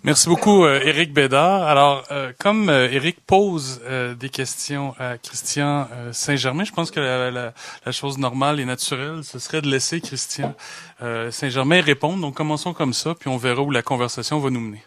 [0.05, 1.63] Merci beaucoup, euh, Éric Bédard.
[1.63, 6.91] Alors, euh, comme euh, Éric pose euh, des questions à Christian euh, Saint-Germain, je pense
[6.91, 7.53] que la, la-
[7.87, 10.55] la chose normale et naturelle, ce serait de laisser Christian
[11.03, 12.21] euh, Saint-Germain répondre.
[12.21, 14.83] Donc, commençons comme ça, puis on verra où la conversation va nous mener.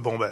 [0.00, 0.30] Bon, ben,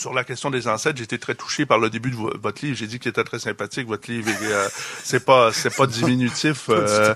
[0.00, 2.64] sur la question des ancêtres, j'ai été très touché par le début de vo- votre
[2.64, 2.76] livre.
[2.76, 4.30] J'ai dit qu'il était très sympathique, votre livre.
[4.42, 4.68] euh,
[5.04, 6.66] c'est pas, c'est pas diminutif.
[6.70, 7.14] euh,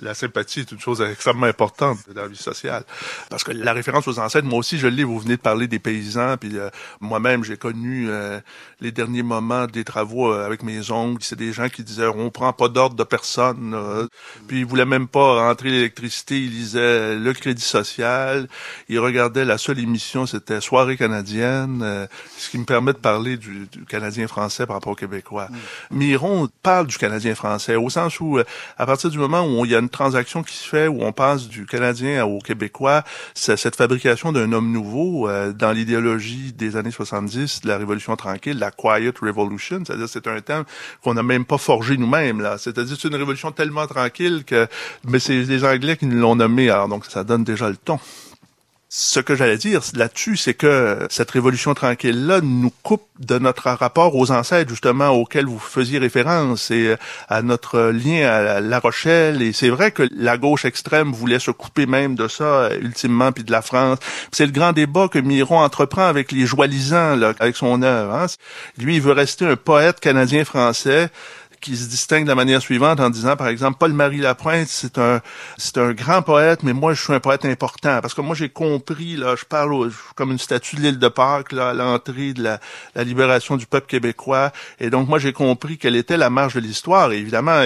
[0.00, 2.84] la sympathie est une chose extrêmement importante dans la vie sociale.
[3.30, 5.04] Parce que la référence aux ancêtres, moi aussi, je l'ai.
[5.04, 6.68] Vous venez de parler des paysans, puis euh,
[7.00, 8.40] moi-même, j'ai connu euh,
[8.80, 11.22] les derniers moments des travaux avec mes oncles.
[11.24, 13.76] C'est des gens qui disaient, on prend pas d'ordre de personne.
[14.48, 16.38] Puis ils voulaient même pas rentrer l'électricité.
[16.40, 18.48] Ils lisaient le Crédit Social.
[18.88, 21.82] Ils regardaient la seule émission, c'était Soirée canadienne.
[21.96, 22.06] Euh,
[22.36, 25.48] ce qui me permet de parler du, du Canadien français par rapport au Québécois.
[25.90, 28.44] Miron parle du Canadien français au sens où, euh,
[28.78, 31.12] à partir du moment où il y a une transaction qui se fait, où on
[31.12, 33.02] passe du Canadien au Québécois,
[33.34, 38.16] c'est cette fabrication d'un homme nouveau euh, dans l'idéologie des années 70 de la Révolution
[38.16, 40.64] tranquille, la Quiet Revolution, c'est-à-dire c'est un terme
[41.02, 42.58] qu'on n'a même pas forgé nous-mêmes là.
[42.58, 44.66] C'est-à-dire c'est une révolution tellement tranquille que,
[45.04, 46.70] mais c'est les Anglais qui nous l'ont nommé.
[46.70, 47.98] Alors donc ça donne déjà le ton.
[48.88, 54.14] Ce que j'allais dire là-dessus, c'est que cette révolution tranquille-là nous coupe de notre rapport
[54.14, 56.96] aux ancêtres, justement, auxquels vous faisiez référence, et euh,
[57.28, 59.42] à notre lien à La Rochelle.
[59.42, 63.32] Et c'est vrai que la gauche extrême voulait se couper même de ça, euh, ultimement,
[63.32, 63.98] puis de la France.
[64.30, 68.14] C'est le grand débat que Miron entreprend avec les joalisants, là, avec son œuvre.
[68.14, 68.26] Hein.
[68.78, 71.10] Lui, il veut rester un poète canadien-français
[71.66, 75.20] qui se distingue de la manière suivante en disant, par exemple, Paul-Marie Lapointe, c'est un,
[75.58, 78.00] c'est un grand poète, mais moi, je suis un poète important.
[78.00, 81.08] Parce que moi, j'ai compris, là, je parle au- comme une statue de l'île de
[81.08, 82.60] Pâques, là, à l'entrée de la,
[82.94, 84.52] la libération du peuple québécois.
[84.78, 87.10] Et donc, moi, j'ai compris quelle était la marge de l'histoire.
[87.10, 87.64] Et évidemment,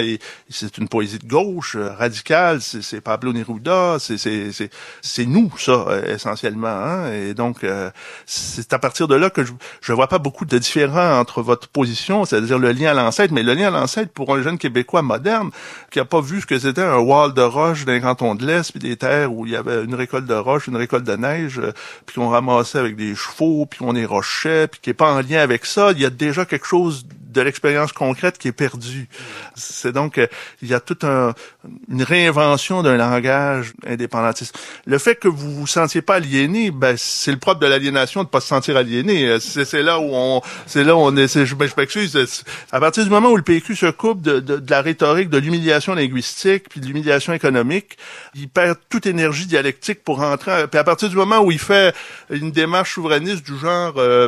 [0.49, 6.15] c'est une poésie de gauche, euh, radicale, c'est, Pablo Neruda, c'est, c'est, nous, ça, euh,
[6.15, 6.67] essentiellement.
[6.69, 7.11] Hein?
[7.13, 7.91] Et donc, euh,
[8.25, 11.67] c'est à partir de là que je, je vois pas beaucoup de différents entre votre
[11.67, 15.01] position, c'est-à-dire le lien à l'ancêtre, mais le lien à l'ancêtre pour un jeune Québécois
[15.01, 15.51] moderne
[15.91, 18.71] qui a pas vu ce que c'était un wall de roche d'un canton de l'Est,
[18.71, 21.59] puis des terres où il y avait une récolte de roche, une récolte de neige,
[21.59, 21.71] euh,
[22.05, 25.21] puis qu'on ramassait avec des chevaux, puis on les rochait, puis qui est pas en
[25.21, 29.07] lien avec ça, il y a déjà quelque chose de l'expérience concrète qui est perdue.
[29.55, 30.27] C'est donc, euh,
[30.61, 31.33] il y a toute un,
[31.89, 34.57] une réinvention d'un langage indépendantiste.
[34.85, 38.29] Le fait que vous vous sentiez pas aliéné, ben, c'est le propre de l'aliénation de
[38.29, 39.39] pas se sentir aliéné.
[39.39, 42.17] C'est là où on, c'est là où on est, je, ben, je m'excuse,
[42.71, 45.37] à partir du moment où le PQ se coupe de, de, de la rhétorique de
[45.37, 47.97] l'humiliation linguistique puis de l'humiliation économique,
[48.35, 50.67] il perd toute énergie dialectique pour rentrer.
[50.67, 51.95] Puis à partir du moment où il fait
[52.29, 54.27] une démarche souverainiste du genre, euh,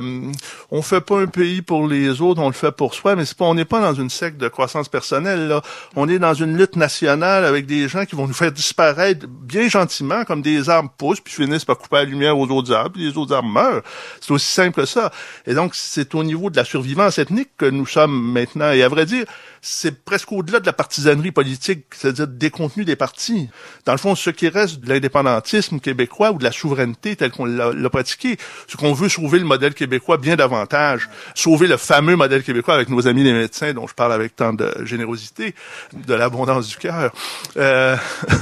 [0.72, 3.66] on fait pas un pays pour les autres, on le fait pour mais on n'est
[3.66, 5.54] pas dans une secte de croissance personnelle.
[5.96, 9.68] On est dans une lutte nationale avec des gens qui vont nous faire disparaître bien
[9.68, 13.10] gentiment, comme des arbres poussent puis finissent par couper la lumière aux autres arbres, puis
[13.10, 13.82] les autres arbres meurent.
[14.22, 15.12] C'est aussi simple que ça.
[15.46, 18.72] Et donc c'est au niveau de la survivance ethnique que nous sommes maintenant.
[18.72, 19.26] Et à vrai dire,
[19.62, 23.50] c'est presque au-delà de la partisanerie politique, c'est-à-dire des contenus des partis.
[23.86, 27.46] Dans le fond, ce qui reste de l'indépendantisme québécois ou de la souveraineté telle qu'on
[27.46, 32.44] l'a pratiqué, c'est qu'on veut sauver le modèle québécois bien davantage, sauver le fameux modèle
[32.44, 35.56] québécois avec nos amis les médecins dont je parle avec tant de générosité,
[35.94, 37.12] de l'abondance du cœur.
[37.58, 37.96] Euh,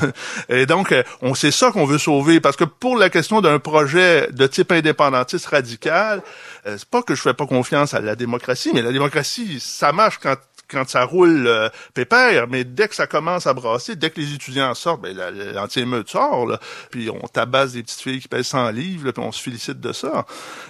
[0.50, 3.60] et donc, euh, on sait ça qu'on veut sauver, parce que pour la question d'un
[3.60, 6.22] projet de type indépendantiste radical,
[6.66, 9.92] euh, c'est pas que je fais pas confiance à la démocratie, mais la démocratie, ça
[9.92, 10.36] marche quand
[10.72, 14.34] quand ça roule euh, pépère, mais dès que ça commence à brasser, dès que les
[14.34, 15.16] étudiants sortent, ben
[15.54, 19.32] l'anti-émeute sort, là, puis on tabasse des petites filles qui pèsent 100 livres, puis on
[19.32, 20.26] se félicite de ça.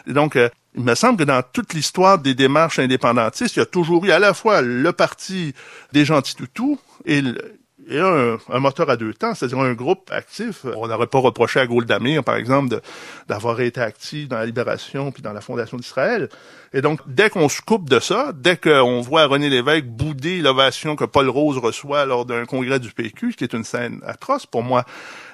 [0.08, 3.66] Donc, euh, il me semble que dans toute l'histoire des démarches indépendantistes, il y a
[3.66, 5.54] toujours eu à la fois le parti
[5.92, 10.10] des gentils toutous et le, et un, un, moteur à deux temps, c'est-à-dire un groupe
[10.12, 10.66] actif.
[10.78, 12.80] On n'aurait pas reproché à Goldamir, par exemple,
[13.28, 16.30] d'avoir été actif dans la libération puis dans la fondation d'Israël.
[16.74, 20.96] Et donc, dès qu'on se coupe de ça, dès qu'on voit René Lévesque bouder l'ovation
[20.96, 24.46] que Paul Rose reçoit lors d'un congrès du PQ, ce qui est une scène atroce
[24.46, 24.86] pour moi,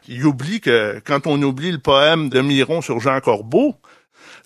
[0.08, 3.76] il oublie que quand on oublie le poème de Miron sur Jean Corbeau,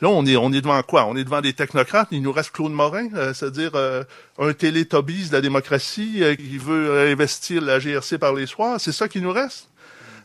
[0.02, 1.06] Là, on est, on est devant quoi?
[1.06, 2.08] On est devant des technocrates?
[2.10, 4.04] Il nous reste Claude Morin, euh, c'est-à-dire euh,
[4.40, 8.82] un télétobis de la démocratie euh, qui veut investir la GRC par les soirs.
[8.82, 9.68] C'est ça qui nous reste?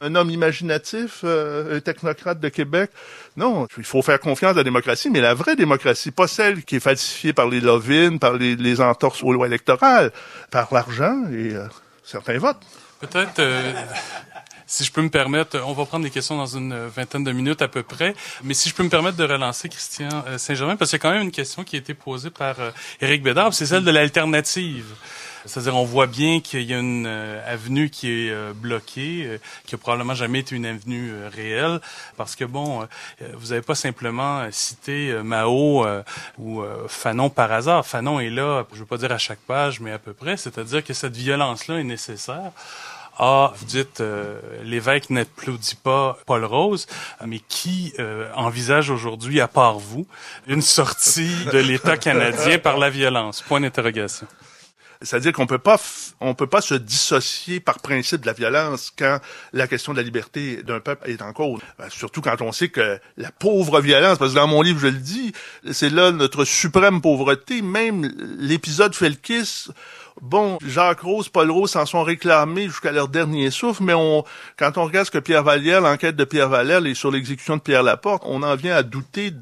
[0.00, 2.90] Un homme imaginatif, un technocrate de Québec?
[3.38, 6.76] Non, il faut faire confiance à la démocratie, mais la vraie démocratie, pas celle qui
[6.76, 10.12] est falsifiée par les lovines, par les, les entorses aux lois électorales,
[10.50, 11.54] par l'argent et
[12.04, 12.60] certains votes.
[13.00, 13.40] Peut-être
[14.66, 17.62] si je peux me permettre, on va prendre des questions dans une vingtaine de minutes
[17.62, 20.90] à peu près, mais si je peux me permettre de relancer Christian euh, Saint-Germain, parce
[20.90, 23.55] qu'il y a quand même une question qui a été posée par euh, Éric Bédard,
[23.55, 24.87] c'est celle de l'alternative.
[25.44, 29.79] C'est-à-dire, on voit bien qu'il y a une euh, avenue qui est bloquée, qui a
[29.79, 31.81] probablement jamais été une avenue réelle,
[32.16, 32.88] parce que bon,
[33.35, 35.87] vous n'avez pas simplement cité Mao
[36.38, 37.87] ou Fanon par hasard.
[37.87, 40.37] Fanon est là, je veux pas dire à chaque page, mais à peu près.
[40.37, 42.50] C'est-à-dire que cette violence-là est nécessaire.
[43.18, 46.87] Ah, vous dites euh, l'évêque n'applaudit pas Paul Rose,
[47.24, 50.07] mais qui euh, envisage aujourd'hui, à part vous,
[50.46, 53.40] une sortie de l'État canadien par la violence?
[53.40, 54.26] Point d'interrogation.
[55.00, 55.81] C'est-à-dire qu'on peut pas,
[56.20, 59.18] on peut pas se dissocier par principe de la violence quand
[59.52, 61.61] la question de la liberté d'un peuple est en cause.
[61.79, 64.88] Ben, surtout quand on sait que la pauvre violence, parce que dans mon livre je
[64.88, 65.33] le dis,
[65.70, 67.62] c'est là notre suprême pauvreté.
[67.62, 69.68] Même l'épisode Felkis
[70.22, 74.24] Bon, Jacques Rose, Paul Rose s'en sont réclamés jusqu'à leur dernier souffle, mais on,
[74.59, 77.83] quand on regarde ce que Pierre Vallière, l'enquête de Pierre Vallière sur l'exécution de Pierre
[77.83, 79.33] Laporte, on en vient à douter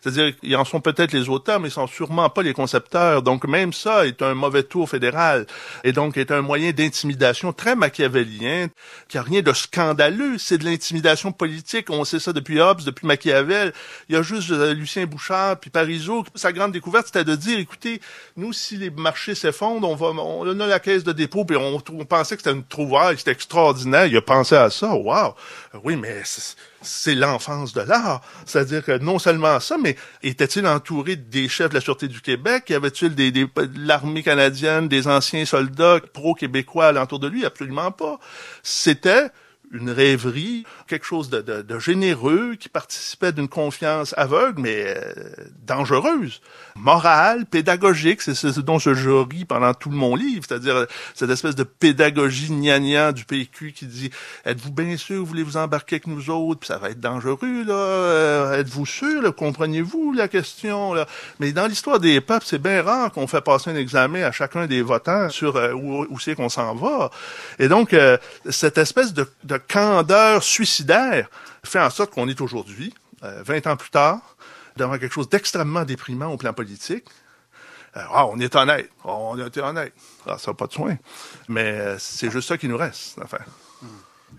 [0.00, 3.22] c'est-à-dire qu'ils en sont peut-être les auteurs, mais ils sont sûrement pas les concepteurs.
[3.22, 5.46] Donc même ça est un mauvais tour fédéral
[5.82, 8.68] et donc est un moyen d'intimidation très machiavélien,
[9.08, 10.38] qui a rien de scandaleux.
[10.38, 11.90] C'est de l'intimidation politique.
[11.90, 13.72] On sait ça depuis Hobbes, depuis Machiavel.
[14.08, 16.24] Il y a juste euh, Lucien Bouchard puis Parisot.
[16.34, 18.00] Sa grande découverte, c'était de dire, écoutez,
[18.36, 21.82] nous, si les marchés s'effondrent, on va, on a la caisse de dépôt, puis on,
[21.92, 24.06] on pensait que c'était une trouvaille, c'était extraordinaire.
[24.06, 24.94] Il a pensé à ça.
[24.94, 25.34] Wow.
[25.82, 26.22] Oui, mais
[26.84, 28.20] c'est l'enfance de l'art.
[28.46, 32.70] C'est-à-dire que non seulement ça, mais était-il entouré des chefs de la Sûreté du Québec?
[32.70, 37.44] Y avait-il des, des, de l'armée canadienne, des anciens soldats pro-québécois alentour de lui?
[37.44, 38.18] Absolument pas.
[38.62, 39.30] C'était
[39.72, 45.12] une rêverie, quelque chose de, de, de généreux qui participait d'une confiance aveugle, mais euh,
[45.66, 46.40] dangereuse,
[46.76, 48.22] morale, pédagogique.
[48.22, 52.48] C'est ce dont je, je ris pendant tout mon livre, c'est-à-dire cette espèce de pédagogie
[52.50, 54.10] gnagnan du PQ qui dit
[54.44, 57.74] êtes-vous bien sûr, voulez vous embarquer avec nous autres, puis ça va être dangereux là.
[57.74, 60.94] Euh, êtes-vous sûr, comprenez-vous la question
[61.40, 64.66] Mais dans l'histoire des peuples, c'est bien rare qu'on fait passer un examen à chacun
[64.66, 67.10] des votants sur euh, où, où c'est qu'on s'en va.
[67.58, 67.94] Et donc
[68.50, 71.28] cette espèce de, de candeur suicidaire
[71.64, 74.36] fait en sorte qu'on est aujourd'hui, 20 euh, ans plus tard,
[74.76, 77.04] devant quelque chose d'extrêmement déprimant au plan politique.
[77.96, 78.90] Euh, ah, on est honnête.
[79.04, 79.92] On a été honnête.
[80.26, 80.96] Ah, ça n'a pas de soin.
[81.48, 83.46] Mais euh, c'est juste ça qui nous reste à faire.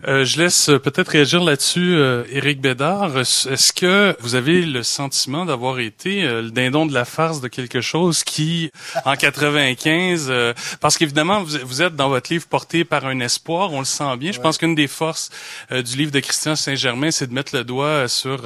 [0.07, 3.17] Euh, je laisse euh, peut-être réagir là-dessus, euh, Éric Bédard.
[3.17, 7.47] Est-ce que vous avez le sentiment d'avoir été euh, le dindon de la farce de
[7.47, 8.71] quelque chose qui,
[9.05, 10.31] en 95,
[10.79, 14.17] parce qu'évidemment vous, vous, êtes dans votre livre porté par un espoir, on le sent
[14.17, 14.31] bien.
[14.31, 15.29] Je pense qu'une des forces
[15.71, 18.41] du livre de Christian Saint-Germain, c'est de mettre le doigt sur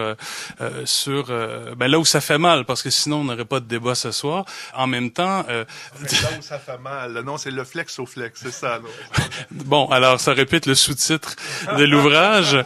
[0.85, 1.27] sur
[1.75, 4.12] ben, là où ça fait mal, parce que sinon on n'aurait pas de débat ce
[4.12, 4.45] soir.
[4.73, 5.65] En même temps, là
[6.39, 8.79] où ça fait mal, non, c'est le flex au flex, c'est ça.
[9.51, 11.35] bon, alors ça répète le sous-titre
[11.78, 12.58] de l'ouvrage,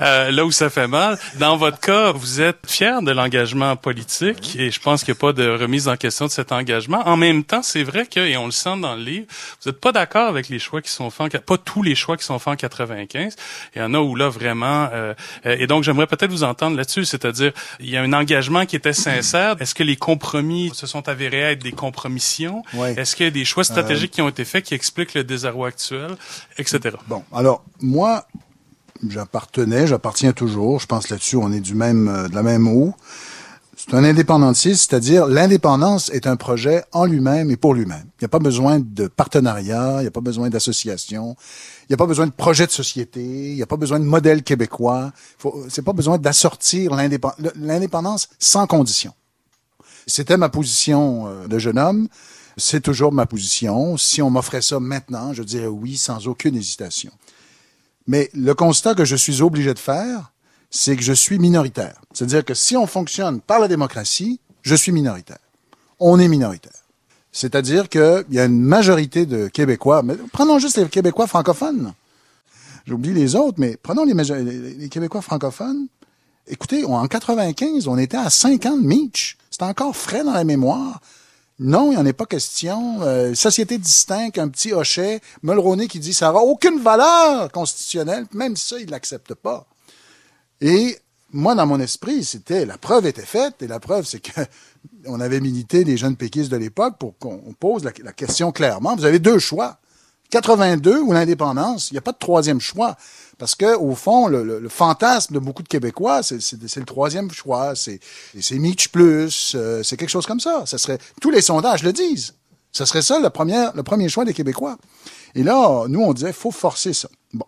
[0.00, 1.18] euh, là où ça fait mal.
[1.38, 5.20] Dans votre cas, vous êtes fier de l'engagement politique et je pense qu'il n'y a
[5.20, 7.02] pas de remise en question de cet engagement.
[7.06, 9.26] En même temps, c'est vrai que, et on le sent dans le livre,
[9.62, 12.16] vous n'êtes pas d'accord avec les choix qui sont faits, en, pas tous les choix
[12.16, 13.36] qui sont faits en 95.
[13.74, 17.04] Il y en a où là vraiment, euh, et donc j'aimerais peut-être vous entendre là-dessus,
[17.04, 19.56] c'est-à-dire il y a un engagement qui était sincère.
[19.60, 22.62] Est-ce que les compromis se sont avérés être des compromissions?
[22.96, 25.68] Est-ce qu'il y a des choix stratégiques qui ont été faits qui expliquent le désarroi
[25.68, 26.16] actuel,
[26.58, 26.96] etc.
[27.08, 28.09] Bon, alors moi,
[29.08, 30.80] j'appartenais, j'appartiens toujours.
[30.80, 32.94] Je pense là-dessus, on est du même, euh, de la même eau.
[33.76, 38.04] C'est un indépendantiste, c'est-à-dire l'indépendance est un projet en lui-même et pour lui-même.
[38.18, 41.34] Il n'y a pas besoin de partenariat, il n'y a pas besoin d'association,
[41.84, 44.04] il n'y a pas besoin de projet de société, il n'y a pas besoin de
[44.04, 45.12] modèle québécois.
[45.70, 46.92] C'est pas besoin d'assortir
[47.56, 49.14] l'indépendance sans condition.
[50.06, 52.08] C'était ma position euh, de jeune homme.
[52.58, 53.96] C'est toujours ma position.
[53.96, 57.12] Si on m'offrait ça maintenant, je dirais oui sans aucune hésitation.
[58.06, 60.32] Mais le constat que je suis obligé de faire,
[60.70, 62.00] c'est que je suis minoritaire.
[62.12, 65.38] C'est-à-dire que si on fonctionne par la démocratie, je suis minoritaire.
[65.98, 66.72] On est minoritaire.
[67.32, 71.92] C'est-à-dire qu'il y a une majorité de Québécois, mais prenons juste les Québécois francophones.
[72.86, 75.86] J'oublie les autres, mais prenons les, Québécois francophones.
[76.46, 79.36] Écoutez, en 95, on était à 5 ans de Mitch.
[79.50, 81.00] C'est encore frais dans la mémoire.
[81.62, 83.02] Non, il n'y en est pas question.
[83.02, 88.56] Euh, société distincte, un petit hochet, Mulroney qui dit ça n'aura aucune valeur constitutionnelle, même
[88.56, 89.66] ça, il l'accepte pas.
[90.62, 90.96] Et
[91.32, 94.40] moi, dans mon esprit, c'était la preuve était faite, et la preuve, c'est que
[95.06, 98.96] on avait milité les jeunes péquistes de l'époque pour qu'on pose la, question clairement.
[98.96, 99.79] Vous avez deux choix.
[100.30, 101.90] 82 ou l'indépendance.
[101.90, 102.96] Il n'y a pas de troisième choix.
[103.38, 106.36] Parce que, au fond, le, fantasme de beaucoup de Québécois, c'est
[106.76, 108.00] le troisième choix, c'est
[108.52, 110.64] Mitch plus, euh, c'est quelque chose comme ça.
[110.66, 112.34] Ça serait tous les sondages le disent.
[112.72, 114.76] Ce serait ça le premier, le premier choix des Québécois.
[115.34, 117.08] Et là, nous, on disait, faut forcer ça.
[117.32, 117.46] Bon.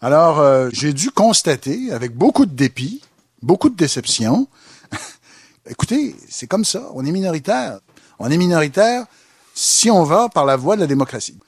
[0.00, 3.02] Alors, euh, j'ai dû constater, avec beaucoup de dépit,
[3.42, 4.48] beaucoup de déception,
[5.68, 6.88] écoutez, c'est comme ça.
[6.94, 7.80] On est minoritaire.
[8.18, 9.04] On est minoritaire
[9.54, 11.38] si on va par la voie de la démocratie.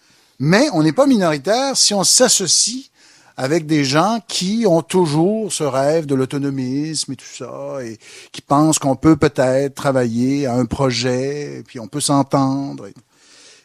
[0.43, 2.91] Mais on n'est pas minoritaire si on s'associe
[3.37, 7.99] avec des gens qui ont toujours ce rêve de l'autonomisme et tout ça, et
[8.33, 12.87] qui pensent qu'on peut peut-être travailler à un projet, et puis on peut s'entendre.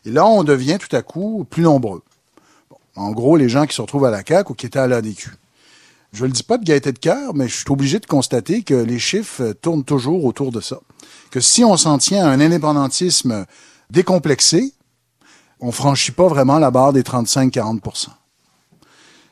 [0.06, 2.04] Et, là, on devient tout à coup plus nombreux.
[2.98, 5.32] en gros, les gens qui se retrouvent à la CAQ ou qui étaient à l'ADQ.
[6.12, 8.64] Je ne le dis pas de gaieté de cœur, mais je suis obligé de constater
[8.64, 10.80] que les chiffres tournent toujours autour de ça.
[11.32, 13.46] Que si on s'en tient à un indépendantisme
[13.90, 14.74] décomplexé,
[15.60, 18.08] on franchit pas vraiment la barre des 35-40%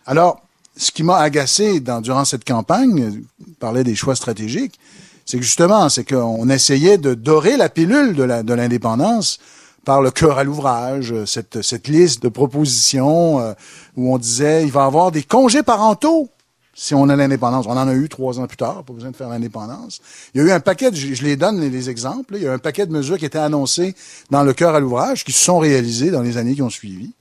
[0.05, 0.41] alors,
[0.75, 4.79] ce qui m'a agacé durant cette campagne, je parlais des choix stratégiques,
[5.25, 9.39] c'est que justement, c'est qu'on essayait de dorer la pilule de l'indépendance
[9.85, 13.53] par le cœur à l'ouvrage, cette, cette liste de propositions euh,
[13.97, 16.29] où on disait il va y avoir des congés parentaux
[16.73, 17.65] si on a l'indépendance.
[17.67, 20.01] On en a eu trois ans plus tard, pas besoin de faire l'indépendance.
[20.33, 22.53] Il y a eu un paquet, je, les donne les, exemples, il y a eu
[22.53, 23.95] un paquet de mesures qui étaient annoncées
[24.31, 27.11] dans le cœur à l'ouvrage, qui se sont réalisées dans les années qui ont suivi.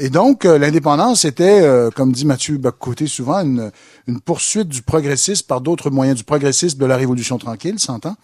[0.00, 3.72] Et donc, euh, l'indépendance était, euh, comme dit Mathieu Baccoté souvent, une,
[4.06, 8.14] une, poursuite du progressisme par d'autres moyens, du progressisme de la Révolution tranquille, s'entend?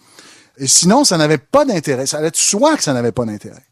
[0.57, 2.05] Et sinon, ça n'avait pas d'intérêt.
[2.05, 3.63] Ça allait de soi que ça n'avait pas d'intérêt.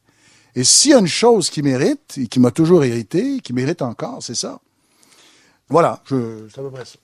[0.56, 3.82] Et s'il y a une chose qui mérite, et qui m'a toujours irrité, qui mérite
[3.82, 4.60] encore, c'est ça.
[5.70, 6.98] Voilà, je, c'est à peu près ça.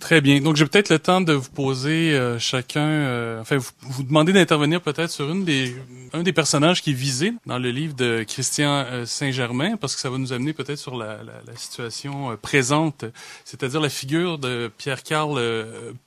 [0.00, 0.40] Très bien.
[0.40, 4.32] Donc, j'ai peut-être le temps de vous poser euh, chacun, euh, enfin, vous, vous demander
[4.32, 5.74] d'intervenir peut-être sur une des,
[6.12, 10.00] un des personnages qui est visé dans le livre de Christian euh, Saint-Germain, parce que
[10.00, 13.04] ça va nous amener peut-être sur la, la, la situation présente,
[13.44, 15.40] c'est-à-dire la figure de Pierre-Carl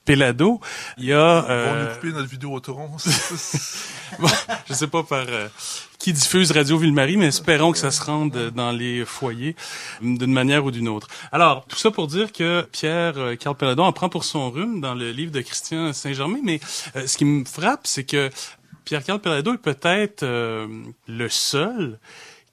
[0.04, 0.60] Pellado.
[0.98, 1.48] Il y a...
[1.48, 2.60] Euh, nous couper notre vidéo au
[4.18, 4.28] bon,
[4.68, 5.26] je sais pas par
[5.98, 9.56] qui diffuse Radio Ville-Marie, mais espérons que ça se rende dans les foyers
[10.00, 11.08] d'une manière ou d'une autre.
[11.32, 14.80] Alors, tout ça pour dire que Pierre euh, Carl Pelladon en prend pour son rhume
[14.80, 16.60] dans le livre de Christian Saint-Germain, mais
[16.94, 18.30] euh, ce qui me frappe, c'est que
[18.84, 20.68] Pierre Carl Pelladon est peut-être euh,
[21.08, 21.98] le seul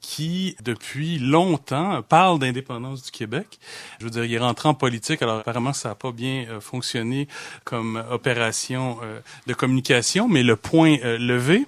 [0.02, 3.60] qui, depuis longtemps, parle d'indépendance du Québec.
[4.00, 7.28] Je veux dire, il est rentré en politique, alors apparemment, ça n'a pas bien fonctionné
[7.64, 9.00] comme opération
[9.48, 11.66] de communication, mais le point levé,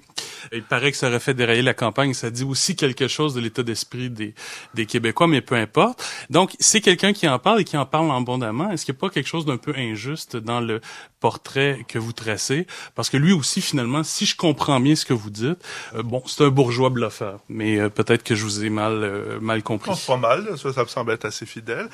[0.51, 2.13] Il paraît que ça aurait fait dérailler la campagne.
[2.13, 4.34] Ça dit aussi quelque chose de l'état d'esprit des,
[4.74, 6.03] des Québécois, mais peu importe.
[6.30, 8.72] Donc, c'est quelqu'un qui en parle et qui en parle abondamment.
[8.72, 10.82] Est-ce qu'il n'y a pas quelque chose d'un peu injuste dans le
[11.20, 12.68] portrait que vous tracez?
[12.95, 15.63] Parce que lui aussi, finalement, si je comprends bien ce que vous dites,
[15.95, 17.39] euh, bon, c'est un bourgeois bluffeur.
[17.49, 19.91] Mais euh, peut-être que je vous ai mal, euh, mal compris.
[19.91, 20.57] Non, pas mal.
[20.57, 21.89] Ça, ça me semble être assez fidèle.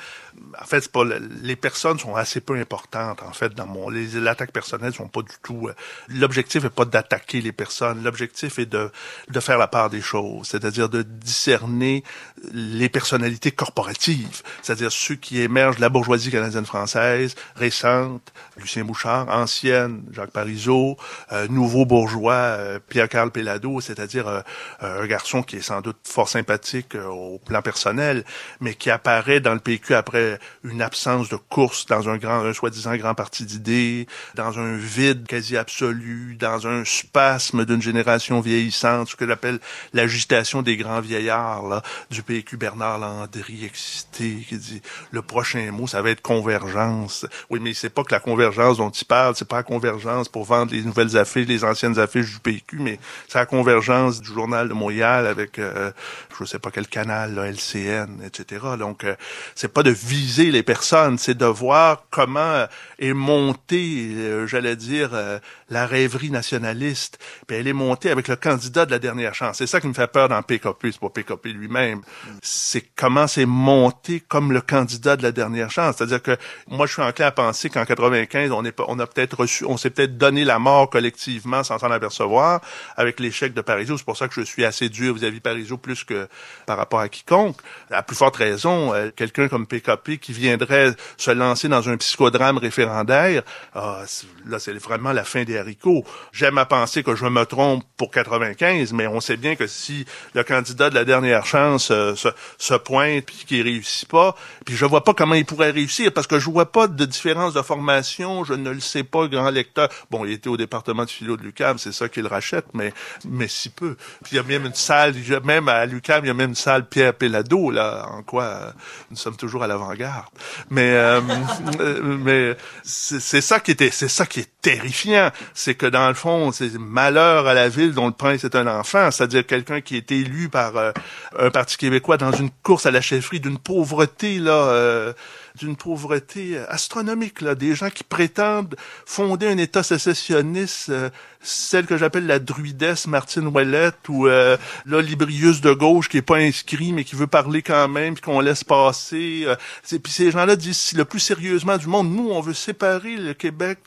[0.60, 1.04] En fait, pas
[1.42, 3.22] les personnes sont assez peu importantes.
[3.22, 5.68] En fait, dans mon les attaques personnelles sont pas du tout.
[6.08, 8.02] L'objectif est pas d'attaquer les personnes.
[8.14, 12.04] L'objectif est de faire la part des choses, c'est-à-dire de discerner
[12.52, 19.28] les personnalités corporatives, c'est-à-dire ceux qui émergent de la bourgeoisie canadienne française récente, Lucien Bouchard,
[19.30, 20.96] ancienne, Jacques Parizeau,
[21.32, 24.42] euh, nouveau bourgeois, euh, Pierre-Carl Pellado, c'est-à-dire euh,
[24.80, 28.24] un garçon qui est sans doute fort sympathique au plan personnel,
[28.60, 32.52] mais qui apparaît dans le PQ après une absence de course dans un grand, un
[32.52, 34.06] soi-disant grand parti d'idées,
[34.36, 38.03] dans un vide quasi absolu, dans un spasme d'une génération
[38.40, 39.58] vieillissante, ce que j'appelle
[39.92, 45.86] l'agitation des grands vieillards là, du PQ, Bernard Landry, excité, qui dit le prochain mot,
[45.86, 47.26] ça va être convergence.
[47.50, 50.44] Oui, mais c'est pas que la convergence dont il parle, c'est pas la convergence pour
[50.44, 52.98] vendre les nouvelles affiches, les anciennes affiches du PQ, mais
[53.28, 55.90] c'est la convergence du journal de Montréal avec, euh,
[56.38, 58.64] je sais pas quel canal, là, LCN, etc.
[58.78, 59.14] Donc, euh,
[59.54, 62.66] c'est pas de viser les personnes, c'est de voir comment
[62.98, 65.38] est montée, euh, j'allais dire, euh,
[65.70, 67.18] la rêverie nationaliste.
[67.46, 69.58] Puis elle est montée avec le candidat de la dernière chance.
[69.58, 72.02] C'est ça qui me fait peur dans PKP, c'est pas PKP lui-même.
[72.42, 75.96] C'est comment c'est monté comme le candidat de la dernière chance.
[75.96, 76.36] C'est-à-dire que
[76.68, 79.76] moi, je suis enclin à penser qu'en 95, on est, on a peut-être reçu, on
[79.76, 82.60] s'est peut-être donné la mort collectivement sans s'en apercevoir
[82.96, 83.98] avec l'échec de Parisot.
[83.98, 86.28] C'est pour ça que je suis assez dur vis-à-vis Parisot plus que
[86.66, 87.56] par rapport à quiconque.
[87.90, 92.58] À plus forte raison, euh, quelqu'un comme PKP qui viendrait se lancer dans un psychodrame
[92.58, 93.42] référendaire,
[93.74, 94.02] ah,
[94.46, 96.04] là, c'est vraiment la fin des haricots.
[96.32, 100.04] J'aime à penser que je me trompe pour 95, mais on sait bien que si
[100.34, 102.28] le candidat de la dernière chance euh, se,
[102.58, 106.26] se, pointe puis qu'il réussit pas, puis je vois pas comment il pourrait réussir parce
[106.26, 109.88] que je vois pas de différence de formation, je ne le sais pas, grand lecteur.
[110.10, 112.92] Bon, il était au département de philo de l'UQAM, c'est ça qu'il rachète, mais
[113.24, 113.96] mais si peu.
[114.22, 115.14] Puis il y a même une salle,
[115.44, 118.70] même à l'UQAM, il y a même une salle Pierre Pellado là, en quoi euh,
[119.10, 120.26] nous sommes toujours à l'avant-garde.
[120.70, 121.20] Mais euh,
[122.02, 126.50] mais c'est ça qui était, c'est ça qui est terrifiant, c'est que dans le fond,
[126.50, 130.10] c'est malheur à la ville dont le prince est un enfant, c'est-à-dire quelqu'un qui est
[130.10, 130.90] élu par euh,
[131.38, 134.52] un parti québécois dans une course à la chefferie d'une pauvreté là.
[134.52, 135.12] Euh,
[135.58, 138.74] d'une pauvreté astronomique, là, des gens qui prétendent
[139.06, 141.10] fonder un État sécessionniste, euh,
[141.40, 146.38] celle que j'appelle la druidesse Martine Ouellette ou euh, l'Olibrius de gauche qui est pas
[146.38, 149.44] inscrit mais qui veut parler quand même puis qu'on laisse passer.
[149.46, 149.54] Euh,
[149.84, 153.78] puis ces gens-là disent le plus sérieusement du monde, nous on veut séparer le Québec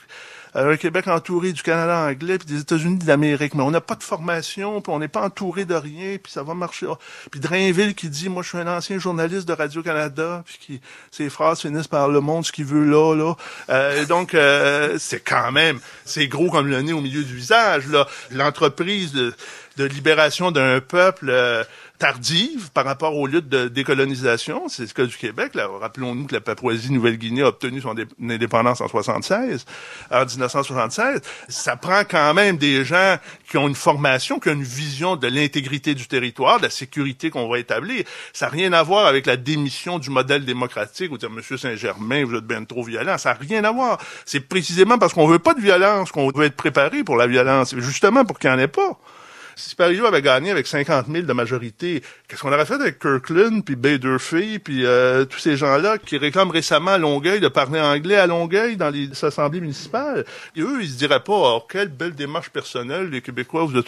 [0.65, 3.95] un Québec entouré du Canada anglais puis des États-Unis de l'Amérique, mais on n'a pas
[3.95, 6.87] de formation, puis on n'est pas entouré de rien, puis ça va marcher.
[7.31, 10.81] Puis Drainville qui dit, moi je suis un ancien journaliste de Radio-Canada, puis qui
[11.11, 13.35] ses phrases finissent par le monde ce qu'il veut là, là.
[13.69, 17.87] Euh, donc euh, c'est quand même, c'est gros comme le nez au milieu du visage
[17.87, 18.07] là.
[18.31, 19.33] L'entreprise de,
[19.77, 21.31] de libération d'un peuple.
[21.99, 24.69] Tardive par rapport aux luttes de décolonisation.
[24.69, 25.53] C'est ce cas du Québec.
[25.55, 29.65] Rappelons-nous que la Papouasie-Nouvelle-Guinée a obtenu son indépendance en 76,
[30.11, 31.21] en 1976.
[31.47, 33.17] Ça prend quand même des gens
[33.49, 37.31] qui ont une formation, qui ont une vision de l'intégrité du territoire, de la sécurité
[37.31, 38.03] qu'on va établir.
[38.31, 42.25] Ça n'a rien à voir avec la démission du modèle démocratique ou dire Monsieur Saint-Germain,
[42.25, 43.17] vous êtes bien trop violent.
[43.17, 43.97] Ça n'a rien à voir.
[44.23, 47.75] C'est précisément parce qu'on veut pas de violence qu'on veut être préparé pour la violence,
[47.77, 48.99] justement pour qu'il n'y en ait pas.
[49.57, 53.65] Si Parizeau avait gagné avec 50 000 de majorité, qu'est-ce qu'on aurait fait avec Kirkland,
[53.65, 57.79] puis Bay Durfee, puis euh, tous ces gens-là qui réclament récemment à Longueuil de parler
[57.79, 60.25] anglais à Longueuil dans les assemblées municipales?
[60.55, 63.87] Et eux, ils se diraient pas, oh, quelle belle démarche personnelle, les Québécois, vous, êtes,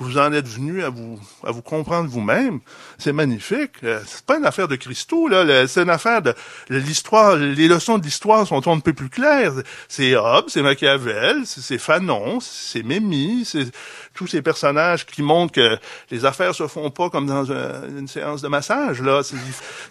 [0.00, 2.58] vous en êtes venus à vous, à vous comprendre vous-même.
[2.98, 3.84] C'est magnifique.
[3.84, 5.68] Euh, c'est pas une affaire de cristaux, là.
[5.68, 6.34] C'est une affaire de
[6.70, 7.36] l'histoire.
[7.36, 9.52] Les leçons de l'histoire sont un peu plus claires.
[9.88, 13.70] C'est Hobbes, c'est Machiavel, c'est Fanon, c'est Mémy, c'est
[14.14, 15.78] tous ces personnages qui montrent que
[16.10, 19.22] les affaires se font pas comme dans une séance de massage là.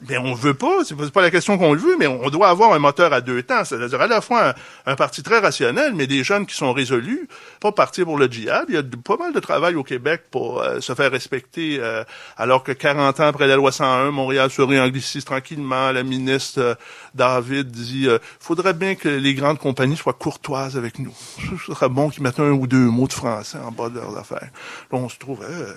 [0.07, 2.73] Mais on veut pas, c'est pas la question qu'on le veut, mais on doit avoir
[2.73, 4.53] un moteur à deux temps, c'est-à-dire à la fois
[4.85, 7.27] un, parti très rationnel, mais des jeunes qui sont résolus,
[7.59, 8.65] pas partir pour le djihad.
[8.69, 12.03] Il y a pas mal de travail au Québec pour euh, se faire respecter, euh,
[12.37, 15.91] alors que 40 ans après la loi 101, Montréal se réanglicise tranquillement.
[15.91, 16.75] La ministre euh,
[17.13, 18.07] David dit,
[18.39, 21.13] faudrait bien que les grandes compagnies soient courtoises avec nous.
[21.39, 24.12] Ce serait bon qu'ils mettent un ou deux mots de français en bas de leurs
[24.17, 24.49] affaires.
[24.91, 25.73] on se trouve euh,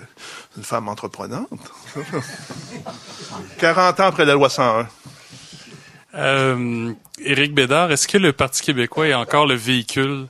[0.57, 1.49] une femme entreprenante.
[3.59, 4.87] 40 ans après la loi 101.
[6.15, 10.27] Euh, Éric Bédard, est-ce que le Parti québécois est encore le véhicule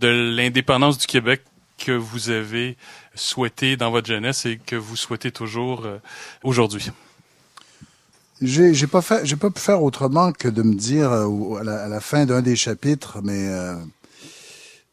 [0.00, 1.42] de l'indépendance du Québec
[1.78, 2.76] que vous avez
[3.14, 5.98] souhaité dans votre jeunesse et que vous souhaitez toujours euh,
[6.42, 6.90] aujourd'hui?
[8.42, 11.64] J'ai, j'ai pas fait, j'ai pas pu faire autrement que de me dire euh, à,
[11.64, 13.76] la, à, la, fin d'un des chapitres, mais euh,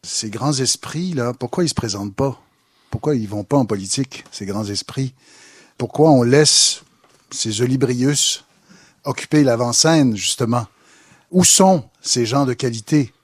[0.02, 2.40] ces grands esprits là, pourquoi ils se présentent pas?
[2.92, 5.14] Pourquoi ils vont pas en politique Ces grands esprits?
[5.78, 6.82] Pourquoi on laisse
[7.30, 8.44] ces olibrius
[9.04, 10.66] occuper l'avant-scène justement?
[11.30, 13.14] Où sont ces gens de qualité?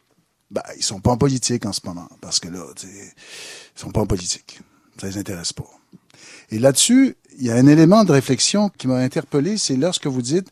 [0.51, 3.12] Ben, ils sont pas en politique en ce moment parce que là, ils
[3.79, 4.59] sont pas en politique.
[4.99, 5.69] Ça les intéresse pas.
[6.51, 10.23] Et là-dessus, il y a un élément de réflexion qui m'a interpellé, c'est lorsque vous
[10.23, 10.49] dites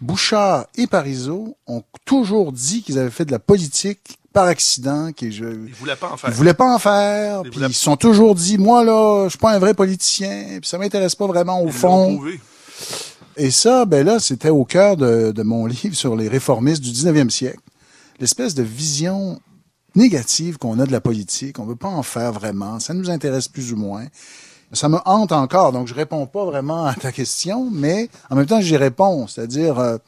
[0.00, 5.32] Bouchard et Parizeau ont toujours dit qu'ils avaient fait de la politique par accident, qu'ils
[5.32, 6.30] je, ils voulaient pas en faire.
[6.30, 7.42] Ils voulaient pas en faire.
[7.44, 10.68] Ils, puis ils sont toujours dit, moi là, je suis pas un vrai politicien, puis
[10.68, 12.20] ça m'intéresse pas vraiment au ils fond.
[13.36, 16.90] Et ça, ben là, c'était au cœur de, de, mon livre sur les réformistes du
[16.90, 17.60] 19e siècle.
[18.20, 19.40] L'espèce de vision
[19.94, 23.48] négative qu'on a de la politique, on veut pas en faire vraiment, ça nous intéresse
[23.48, 24.06] plus ou moins
[24.72, 28.46] ça me hante encore, donc je réponds pas vraiment à ta question, mais en même
[28.46, 29.98] temps j'y réponds, c'est-à-dire euh,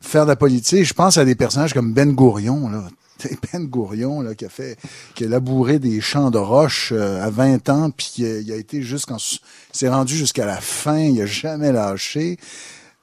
[0.00, 0.84] faire de la politique.
[0.84, 2.84] Je pense à des personnages comme Ben Gourion, là.
[3.52, 4.76] Ben Gourion, là, qui a fait,
[5.14, 8.82] qui a labouré des champs de roche euh, à 20 ans, puis il a, été
[8.82, 12.38] jusqu'en, s'est rendu jusqu'à la fin, il a jamais lâché.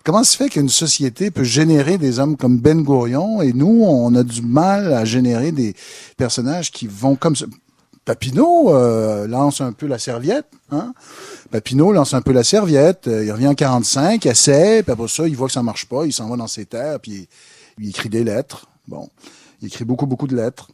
[0.04, 3.42] Comment se fait qu'une société peut générer des hommes comme Ben Gourion?
[3.42, 5.76] Et nous, on a du mal à générer des
[6.18, 7.46] personnages qui vont comme ça.
[8.04, 10.48] Papineau euh, lance un peu la serviette.
[10.72, 10.94] Hein?
[11.52, 13.08] Papineau lance un peu la serviette.
[13.08, 16.06] Euh, il revient en 45, essaie, puis après ça, il voit que ça marche pas.
[16.06, 17.28] Il s'en va dans ses terres, puis
[17.78, 18.66] il, il, écrit des lettres.
[18.88, 19.08] Bon,
[19.62, 20.70] il écrit beaucoup, beaucoup de lettres.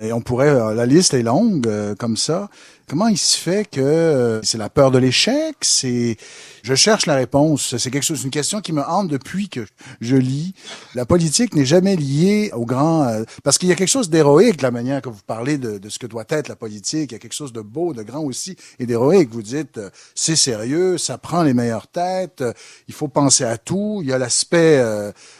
[0.00, 2.48] Et on pourrait, euh, la liste est longue euh, comme ça.
[2.90, 5.54] Comment il se fait que euh, c'est la peur de l'échec?
[5.60, 6.16] C'est,
[6.64, 7.76] je cherche la réponse.
[7.76, 9.64] C'est quelque chose, une question qui me hante depuis que
[10.00, 10.54] je lis.
[10.96, 14.72] La politique n'est jamais liée au grand, parce qu'il y a quelque chose d'héroïque la
[14.72, 17.12] manière que vous parlez de, de, ce que doit être la politique.
[17.12, 19.28] Il y a quelque chose de beau, de grand aussi et d'héroïque.
[19.30, 19.78] Vous dites,
[20.16, 22.42] c'est sérieux, ça prend les meilleures têtes.
[22.88, 24.00] il faut penser à tout.
[24.02, 24.84] Il y a l'aspect,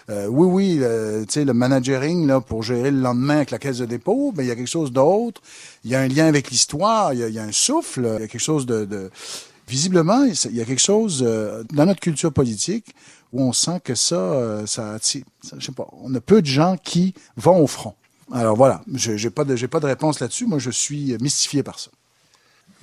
[0.08, 0.80] oui, oui,
[1.26, 4.44] tu sais, le managering là pour gérer le lendemain avec la caisse de dépôt, mais
[4.44, 5.42] il y a quelque chose d'autre.
[5.84, 8.28] Il y a un lien avec l'histoire, il, y a un souffle, il y a
[8.28, 8.84] quelque chose de...
[8.84, 9.10] de...
[9.68, 12.92] Visiblement, il y a quelque chose euh, dans notre culture politique
[13.32, 15.20] où on sent que ça, euh, ça, ça,
[15.58, 17.94] je sais pas, on a peu de gens qui vont au front.
[18.32, 20.46] Alors voilà, j'ai pas j'ai pas de réponse là-dessus.
[20.46, 21.92] Moi, je suis mystifié par ça.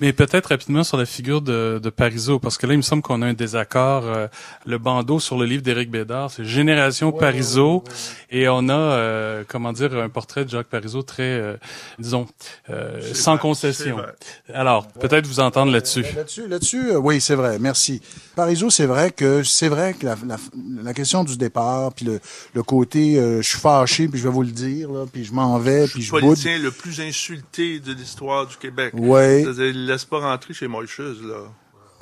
[0.00, 3.02] Mais peut-être rapidement sur la figure de, de Parizeau, parce que là, il me semble
[3.02, 4.04] qu'on a un désaccord.
[4.06, 4.28] Euh,
[4.64, 8.68] le bandeau sur le livre d'Éric Bédard, c'est Génération ouais, Parizeau, ouais, ouais, et on
[8.68, 11.56] a, euh, comment dire, un portrait de Jacques Parizeau très, euh,
[11.98, 12.28] disons,
[12.70, 13.96] euh, sans vrai, concession.
[14.54, 16.04] Alors, peut-être vous entendre là-dessus.
[16.14, 17.58] Là-dessus, là-dessus, euh, oui, c'est vrai.
[17.58, 18.00] Merci.
[18.36, 20.36] Parizeau, c'est vrai que c'est vrai que la, la,
[20.82, 22.20] la, question du départ, puis le,
[22.54, 25.58] le côté, je suis fâché, puis je vais vous le dire, là, puis je m'en
[25.58, 26.38] vais, je puis je boude.
[26.44, 28.92] le plus insulté de l'histoire du Québec.
[28.96, 29.44] Oui
[29.88, 30.68] laisse pas rentrer chez.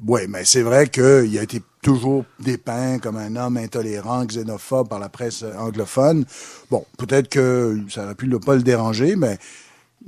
[0.07, 4.99] Oui, mais c'est vrai qu'il a été toujours dépeint comme un homme intolérant, xénophobe par
[4.99, 6.27] la presse anglophone.
[6.71, 9.39] Bon, peut-être que ça aurait pu ne pas le déranger, mais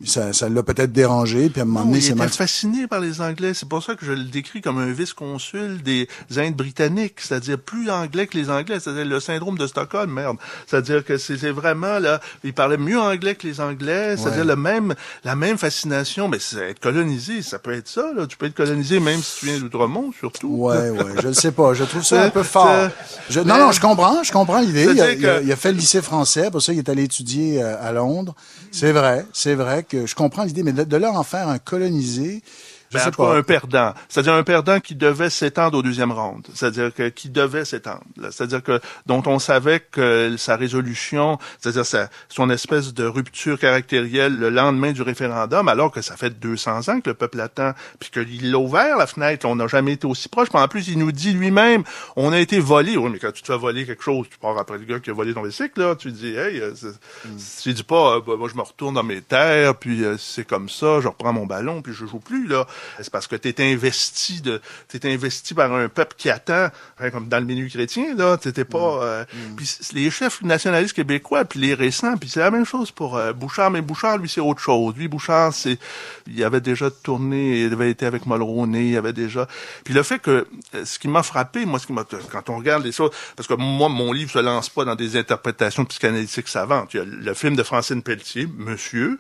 [0.04, 2.28] ça, ça l'a peut-être dérangé, puis à un moment donné, c'est mal...
[2.28, 3.52] fasciné par les Anglais.
[3.52, 7.90] C'est pour ça que je le décris comme un vice-consul des Indes britanniques, c'est-à-dire plus
[7.90, 10.36] anglais que les Anglais, c'est-à-dire le syndrome de Stockholm, merde.
[10.66, 14.46] C'est-à-dire que c'est vraiment là, il parlait mieux anglais que les Anglais, c'est-à-dire ouais.
[14.46, 16.28] le même, la même fascination.
[16.28, 18.12] Mais c'est être colonisé, ça peut être ça.
[18.14, 18.26] Là.
[18.28, 20.48] Tu peux être colonisé même si tu viens d'Outremont, surtout.
[20.48, 21.14] Ouais, ouais.
[21.22, 21.74] Je ne sais pas.
[21.74, 22.88] Je trouve ça un peu fort.
[23.30, 24.86] Je, non, non, je comprends, je comprends l'idée.
[24.92, 27.60] Il, a, il, il a fait le lycée français, pour ça il est allé étudier
[27.62, 28.36] à Londres.
[28.70, 32.42] C'est vrai, c'est vrai je comprends l'idée, mais de leur en faire un colonisé,
[32.90, 33.94] je ben, sais cas, un perdant.
[34.08, 36.46] C'est-à-dire un perdant qui devait s'étendre au deuxième round.
[36.54, 38.02] C'est-à-dire que qui devait s'étendre.
[38.30, 44.36] C'est-à-dire que dont on savait que sa résolution, c'est-à-dire sa, son espèce de rupture caractérielle
[44.36, 48.10] le lendemain du référendum, alors que ça fait 200 ans que le peuple attend, puis
[48.10, 50.48] qu'il a ouvert la fenêtre, on n'a jamais été aussi proche.
[50.48, 51.84] Puis en plus, il nous dit lui-même,
[52.16, 52.96] on a été volé.
[52.96, 55.10] Oui, mais quand tu te fais voler quelque chose, tu pars après le gars qui
[55.10, 57.36] a volé ton bicycle, là, tu dis, hey, mm.
[57.62, 60.46] tu dis pas, euh, bah, moi je me retourne dans mes terres, puis euh, c'est
[60.46, 62.66] comme ça, je reprends mon ballon, puis je joue plus là.
[62.98, 66.68] C'est parce que tu es investi de t'es investi par un peuple qui attend,
[66.98, 69.02] hein, comme dans le milieu chrétien là, t'étais pas.
[69.02, 69.56] Euh, mm.
[69.56, 73.32] Puis les chefs nationalistes québécois, puis les récents, puis c'est la même chose pour euh,
[73.32, 74.94] Bouchard, mais Bouchard lui c'est autre chose.
[74.96, 75.78] Lui Bouchard c'est,
[76.26, 79.46] il avait déjà tourné, il avait été avec Mulroney, il avait déjà.
[79.84, 80.46] Puis le fait que
[80.84, 83.54] ce qui m'a frappé, moi, ce qui m'a quand on regarde les choses, parce que
[83.54, 86.94] moi mon livre se lance pas dans des interprétations psychanalytiques savantes.
[86.94, 89.18] Il y a le film de Francine Pelletier, Monsieur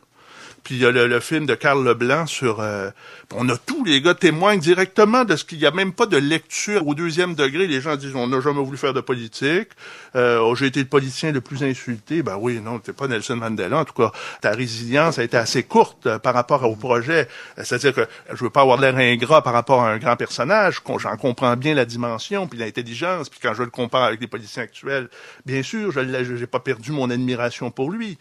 [0.68, 2.60] Puis il y a le, film de Carl Leblanc sur...
[2.60, 2.90] euh,
[3.34, 6.18] on a tous les gars témoignent directement de ce qu'il y a même pas de
[6.18, 7.66] lecture au deuxième degré.
[7.66, 9.70] Les gens disent, on n'a jamais voulu faire de politique.
[10.14, 12.22] Euh, oh, j'ai été le politicien le plus insulté.
[12.22, 13.78] Ben oui, non, t'es pas Nelson Mandela.
[13.78, 14.12] En tout cas,
[14.42, 17.28] ta résilience a été assez courte euh, par rapport au projet.
[17.56, 20.82] C'est-à-dire que je veux pas avoir l'air ingrat par rapport à un grand personnage.
[20.98, 23.30] J'en comprends bien la dimension, puis l'intelligence.
[23.30, 25.08] Puis quand je le compare avec les politiciens actuels,
[25.46, 28.18] bien sûr, je j'ai pas perdu mon admiration pour lui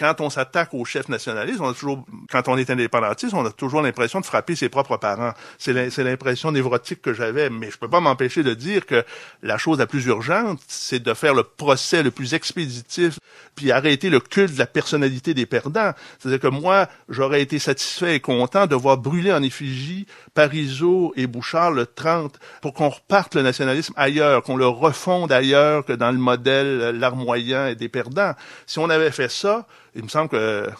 [0.00, 3.50] quand on s'attaque au chef nationaliste, on a toujours, quand on est indépendantiste, on a
[3.50, 5.34] toujours l'impression de frapper ses propres parents.
[5.58, 9.04] C'est l'impression névrotique que j'avais, mais je peux pas m'empêcher de dire que
[9.42, 13.18] la chose la plus urgente, c'est de faire le procès le plus expéditif,
[13.54, 15.92] puis arrêter le culte de la personnalité des perdants.
[16.18, 21.26] C'est-à-dire que moi, j'aurais été satisfait et content de voir brûler en effigie Parizeau et
[21.26, 26.10] Bouchard le 30 pour qu'on reparte le nationalisme ailleurs, qu'on le refonde ailleurs que dans
[26.10, 28.32] le modèle euh, larmoyant et des perdants.
[28.66, 30.70] Si on avait fait ça, il me semble que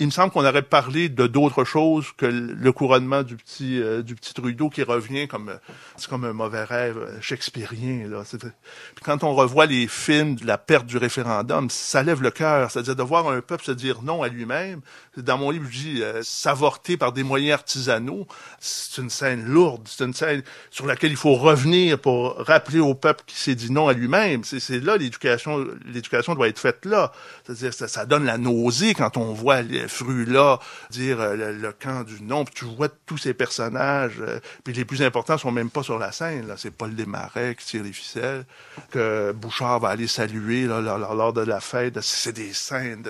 [0.00, 4.14] me semble qu'on aurait parlé de d'autres choses que le couronnement du petit euh, du
[4.14, 5.56] petit Trudeau qui revient comme euh,
[5.96, 8.22] c'est comme un mauvais rêve euh, shakespearien là.
[8.24, 12.70] Puis quand on revoit les films de la perte du référendum, ça lève le cœur,
[12.70, 14.80] c'est-à-dire de voir un peuple se dire non à lui-même.
[15.16, 18.26] Dans mon livre, je dis euh, s'avorter par des moyens artisanaux,
[18.60, 22.94] c'est une scène lourde, c'est une scène sur laquelle il faut revenir pour rappeler au
[22.94, 24.44] peuple qui s'est dit non à lui-même.
[24.44, 27.12] C'est là l'éducation l'éducation doit être faite là.
[27.44, 30.58] C'est-à-dire ça, ça donne la nausée quand on voit les fruits là
[30.90, 34.84] dire euh, le, camp du non, puis tu vois tous ces personnages euh, puis les
[34.84, 37.92] plus importants sont même pas sur la scène là, c'est Paul Desmarais qui tire les
[37.92, 38.44] ficelles
[38.90, 43.04] que Bouchard va aller saluer là, lors, de la fête, c'est des scènes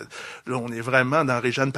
[0.46, 1.72] là on est vraiment dans Réjeanne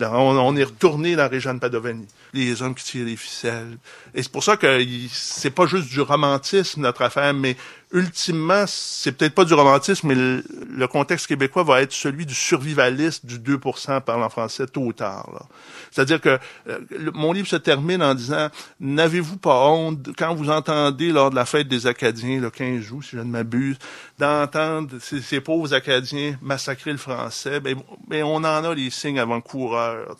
[0.00, 2.06] On, est retourné dans Réjeanne Padovani.
[2.32, 3.78] Les hommes qui tirent les ficelles.
[4.14, 7.56] Et c'est pour ça que c'est pas juste du romantisme notre affaire, mais
[7.92, 13.26] ultimement, c'est peut-être pas du romantisme, mais le, contexte québécois va être celui du survivaliste
[13.26, 15.46] du 2% parlant français tôt ou tard.
[15.90, 16.78] C'est-à-dire que euh,
[17.14, 18.48] mon livre se termine en disant
[18.80, 23.02] n'avez-vous pas honte quand vous entendez lors de la fête des Acadiens le 15 août,
[23.02, 23.78] si je ne m'abuse,
[24.18, 27.76] d'entendre ces, pauvres Acadiens massacrer le français, ben,
[28.08, 30.16] ben on en a les signes avant-coureurs,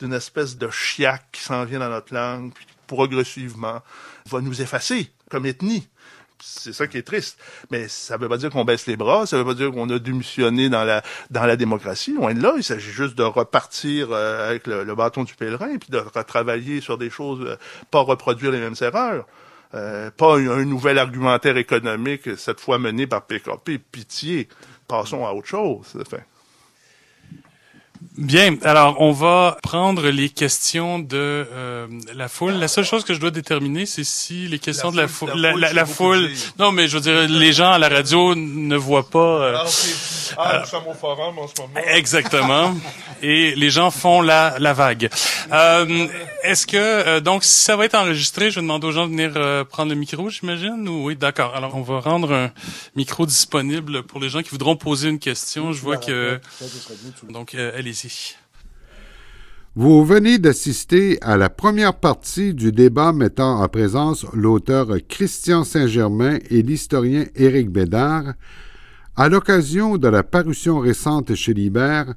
[0.00, 3.80] d'une espèce de chiac qui s'en vient dans notre langue, puis progressivement
[4.28, 5.88] va nous effacer comme ethnie.
[6.42, 7.38] C'est ça qui est triste.
[7.70, 9.98] Mais ça veut pas dire qu'on baisse les bras, ça veut pas dire qu'on a
[9.98, 12.14] démissionné dans la dans la démocratie.
[12.14, 15.90] Loin de là, il s'agit juste de repartir euh, avec le, bâton du pèlerin, puis
[15.90, 17.56] de retravailler sur des choses, euh,
[17.90, 19.26] pas reproduire les mêmes erreurs.
[19.74, 23.78] Euh, pas un, nouvel argumentaire économique, cette fois mené par PKP.
[23.78, 24.48] Pitié.
[24.88, 25.96] Passons à autre chose.
[28.16, 31.16] Bien, alors on va prendre les questions de
[31.52, 32.54] euh, la foule.
[32.54, 35.52] La seule chose que je dois déterminer, c'est si les questions de la foule, la
[35.52, 36.22] la, foule, la- c'est la beaucoup foule.
[36.22, 36.52] de dire.
[36.58, 39.18] Non, mais je veux dire, les gens à la radio ne voient pas.
[39.18, 39.56] euh,
[40.38, 41.74] Ah, nous sommes au forum en ce moment.
[41.94, 42.74] Exactement.
[43.22, 45.10] Et les gens font la, la vague.
[45.52, 46.06] Euh,
[46.42, 49.10] Est-ce que, euh, donc, si ça va être enregistré, je vais demander aux gens de
[49.10, 50.88] venir euh, prendre le micro, j'imagine?
[50.88, 51.54] Ou, oui, d'accord.
[51.54, 52.50] Alors, on va rendre un
[52.96, 55.72] micro disponible pour les gens qui voudront poser une question.
[55.74, 56.40] Je vois que...
[57.28, 57.72] Donc, euh,
[59.76, 66.38] Vous venez d'assister à la première partie du débat mettant en présence l'auteur Christian Saint-Germain
[66.50, 68.34] et l'historien Éric Bédard
[69.16, 72.14] à l'occasion de la parution récente chez Libert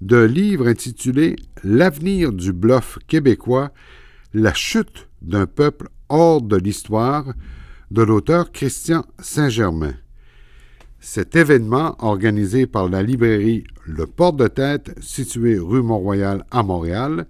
[0.00, 3.72] de livre intitulé L'avenir du bluff québécois,
[4.32, 7.26] la chute d'un peuple hors de l'histoire
[7.90, 9.94] de l'auteur Christian Saint-Germain.
[11.00, 17.26] Cet événement, organisé par la librairie Le Porte de Tête, située rue Mont-Royal à Montréal,